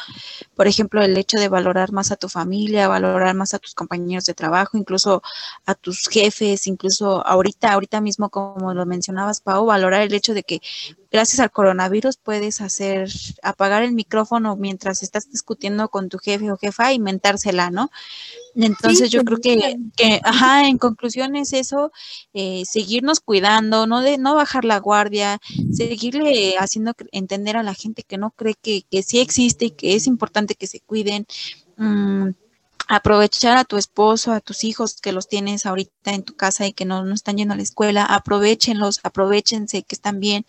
Por 0.54 0.68
ejemplo, 0.68 1.02
el 1.02 1.16
hecho 1.16 1.38
de 1.38 1.48
valorar 1.48 1.92
más 1.92 2.12
a 2.12 2.16
tu 2.16 2.28
familia, 2.28 2.88
valorar 2.88 3.34
más 3.34 3.54
a 3.54 3.58
tus 3.58 3.74
compañeros 3.74 4.24
de 4.26 4.34
trabajo, 4.34 4.76
incluso 4.76 5.22
a 5.64 5.74
tus 5.74 6.08
jefes, 6.08 6.66
incluso 6.66 7.26
ahorita, 7.26 7.72
ahorita 7.72 8.00
mismo 8.00 8.30
como 8.30 8.74
lo 8.74 8.86
mencionabas, 8.86 9.40
Pau, 9.40 9.66
valorar 9.66 10.02
el 10.02 10.14
hecho 10.14 10.34
de 10.34 10.42
que 10.42 10.60
gracias 11.10 11.40
al 11.40 11.50
coronavirus 11.50 12.18
puedes 12.18 12.60
hacer, 12.60 13.08
apagar 13.42 13.82
el 13.82 13.92
micrófono 13.92 14.56
mientras 14.56 15.02
estás 15.02 15.30
discutiendo 15.30 15.88
con 15.88 16.08
tu 16.10 16.18
jefe 16.18 16.50
o 16.52 16.58
jefa 16.58 16.92
y 16.92 16.98
mentársela, 16.98 17.70
¿no? 17.70 17.90
Entonces 18.56 19.10
sí, 19.10 19.16
yo 19.16 19.22
creo 19.22 19.38
que, 19.38 19.76
que, 19.96 20.20
ajá, 20.24 20.66
en 20.66 20.78
conclusión 20.78 21.36
es 21.36 21.52
eso, 21.52 21.92
eh, 22.32 22.62
seguirnos 22.64 23.20
cuidando, 23.20 23.86
no 23.86 24.00
de 24.00 24.16
no 24.16 24.34
bajar 24.34 24.64
la 24.64 24.78
guardia, 24.78 25.38
seguirle 25.72 26.56
haciendo 26.58 26.94
entender 27.12 27.56
a 27.56 27.62
la 27.62 27.74
gente 27.74 28.02
que 28.02 28.16
no 28.16 28.30
cree 28.30 28.54
que, 28.54 28.82
que 28.90 29.02
sí 29.02 29.18
existe 29.18 29.66
y 29.66 29.70
que 29.72 29.94
es 29.94 30.06
importante 30.06 30.54
que 30.54 30.66
se 30.66 30.80
cuiden. 30.80 31.26
Mmm, 31.76 32.30
aprovechar 32.88 33.56
a 33.56 33.64
tu 33.64 33.76
esposo, 33.76 34.32
a 34.32 34.40
tus 34.40 34.64
hijos 34.64 35.00
que 35.00 35.12
los 35.12 35.28
tienes 35.28 35.66
ahorita 35.66 36.12
en 36.12 36.22
tu 36.22 36.36
casa 36.36 36.66
y 36.66 36.72
que 36.72 36.84
no, 36.84 37.04
no 37.04 37.14
están 37.14 37.36
yendo 37.36 37.54
a 37.54 37.56
la 37.56 37.62
escuela, 37.62 38.04
aprovechenlos, 38.04 39.00
aprovechense 39.02 39.82
que 39.82 39.94
están 39.94 40.20
bien, 40.20 40.44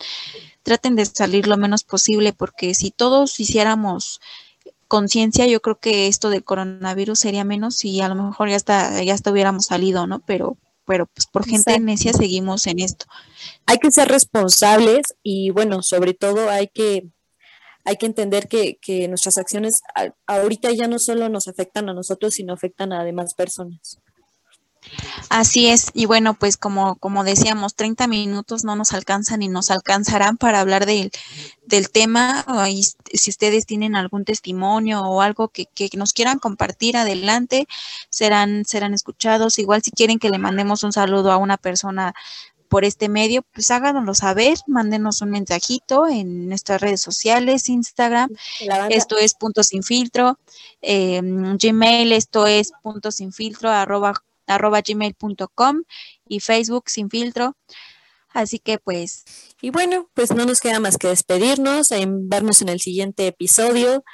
traten 0.62 0.94
de 0.94 1.04
salir 1.04 1.48
lo 1.48 1.56
menos 1.56 1.82
posible 1.82 2.32
porque 2.32 2.74
si 2.74 2.90
todos 2.90 3.40
hiciéramos 3.40 4.20
conciencia, 4.88 5.46
yo 5.46 5.60
creo 5.60 5.78
que 5.78 6.08
esto 6.08 6.30
del 6.30 6.44
coronavirus 6.44 7.18
sería 7.18 7.44
menos 7.44 7.84
y 7.84 8.00
a 8.00 8.08
lo 8.08 8.14
mejor 8.14 8.48
ya 8.48 8.56
está, 8.56 9.02
ya 9.02 9.14
hasta 9.14 9.30
hubiéramos 9.30 9.66
salido, 9.66 10.06
¿no? 10.06 10.20
Pero, 10.20 10.56
pero 10.86 11.06
pues 11.06 11.26
por 11.26 11.44
gente 11.44 11.70
Exacto. 11.70 11.84
necia 11.84 12.12
seguimos 12.12 12.66
en 12.66 12.80
esto. 12.80 13.06
Hay 13.66 13.78
que 13.78 13.90
ser 13.90 14.08
responsables 14.08 15.14
y 15.22 15.50
bueno, 15.50 15.82
sobre 15.82 16.14
todo 16.14 16.50
hay 16.50 16.68
que 16.68 17.06
hay 17.84 17.96
que 17.96 18.06
entender 18.06 18.48
que, 18.48 18.76
que 18.82 19.08
nuestras 19.08 19.38
acciones 19.38 19.80
a, 19.94 20.12
ahorita 20.26 20.70
ya 20.72 20.88
no 20.88 20.98
solo 20.98 21.30
nos 21.30 21.48
afectan 21.48 21.88
a 21.88 21.94
nosotros, 21.94 22.34
sino 22.34 22.52
afectan 22.52 22.92
a 22.92 23.02
demás 23.02 23.34
personas. 23.34 23.98
Así 25.28 25.68
es, 25.68 25.90
y 25.92 26.06
bueno, 26.06 26.34
pues 26.34 26.56
como, 26.56 26.96
como 26.96 27.24
decíamos, 27.24 27.74
30 27.74 28.06
minutos 28.06 28.64
no 28.64 28.76
nos 28.76 28.92
alcanzan 28.92 29.42
y 29.42 29.48
nos 29.48 29.70
alcanzarán 29.70 30.36
para 30.36 30.60
hablar 30.60 30.86
del, 30.86 31.10
del 31.66 31.90
tema. 31.90 32.44
Y 32.68 32.84
si 33.12 33.30
ustedes 33.30 33.66
tienen 33.66 33.94
algún 33.94 34.24
testimonio 34.24 35.02
o 35.02 35.20
algo 35.20 35.48
que, 35.48 35.66
que, 35.66 35.90
nos 35.96 36.12
quieran 36.12 36.38
compartir, 36.38 36.96
adelante, 36.96 37.66
serán, 38.08 38.64
serán 38.64 38.94
escuchados. 38.94 39.58
Igual 39.58 39.82
si 39.82 39.90
quieren 39.90 40.18
que 40.18 40.30
le 40.30 40.38
mandemos 40.38 40.82
un 40.82 40.92
saludo 40.92 41.32
a 41.32 41.36
una 41.36 41.56
persona 41.58 42.14
por 42.68 42.84
este 42.84 43.08
medio, 43.08 43.42
pues 43.54 43.70
háganoslo 43.70 44.14
saber, 44.14 44.58
mándenos 44.66 45.22
un 45.22 45.30
mensajito 45.30 46.06
en 46.06 46.48
nuestras 46.48 46.80
redes 46.80 47.00
sociales, 47.00 47.68
Instagram, 47.68 48.28
esto 48.90 49.16
es 49.16 49.34
punto 49.34 49.62
sin 49.62 49.82
filtro, 49.82 50.38
eh, 50.82 51.20
Gmail, 51.22 52.12
esto 52.12 52.46
es 52.46 52.72
punto 52.82 53.10
sin 53.10 53.32
filtro, 53.32 53.70
arroba 53.70 54.12
arroba 54.48 54.80
gmail.com 54.80 55.82
y 56.26 56.40
Facebook 56.40 56.84
sin 56.88 57.08
filtro. 57.10 57.56
Así 58.30 58.58
que 58.58 58.78
pues. 58.78 59.24
Y 59.62 59.70
bueno, 59.70 60.08
pues 60.14 60.34
no 60.34 60.44
nos 60.44 60.60
queda 60.60 60.80
más 60.80 60.98
que 60.98 61.08
despedirnos, 61.08 61.90
en 61.92 62.28
vernos 62.28 62.62
en 62.62 62.68
el 62.68 62.80
siguiente 62.80 63.26
episodio. 63.26 64.04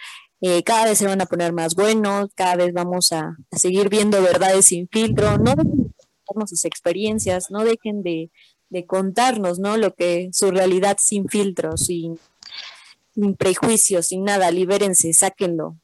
Eh, 0.41 0.63
cada 0.63 0.85
vez 0.85 0.99
se 0.99 1.07
van 1.07 1.21
a 1.21 1.27
poner 1.27 1.53
más 1.53 1.75
buenos, 1.75 2.31
cada 2.35 2.57
vez 2.57 2.73
vamos 2.73 3.13
a, 3.13 3.37
seguir 3.53 3.89
viendo 3.89 4.21
verdades 4.21 4.67
sin 4.67 4.89
filtro. 4.89 5.39
No 5.39 5.55
dejen 5.55 5.89
de 5.89 5.95
contarnos 6.25 6.51
sus 6.51 6.65
experiencias, 6.65 7.51
no 7.51 7.65
dejen 7.65 8.03
de, 8.03 8.31
de 8.69 8.87
contarnos, 8.87 9.59
¿no? 9.59 9.77
Lo 9.77 9.95
que 9.95 10.29
su 10.33 10.51
realidad 10.51 10.99
sin 11.01 11.29
filtros, 11.29 11.87
sin, 11.87 12.19
sin 13.15 13.37
prejuicios, 13.37 14.07
sin 14.07 14.25
nada, 14.25 14.51
libérense, 14.51 15.13
sáquenlo. 15.13 15.77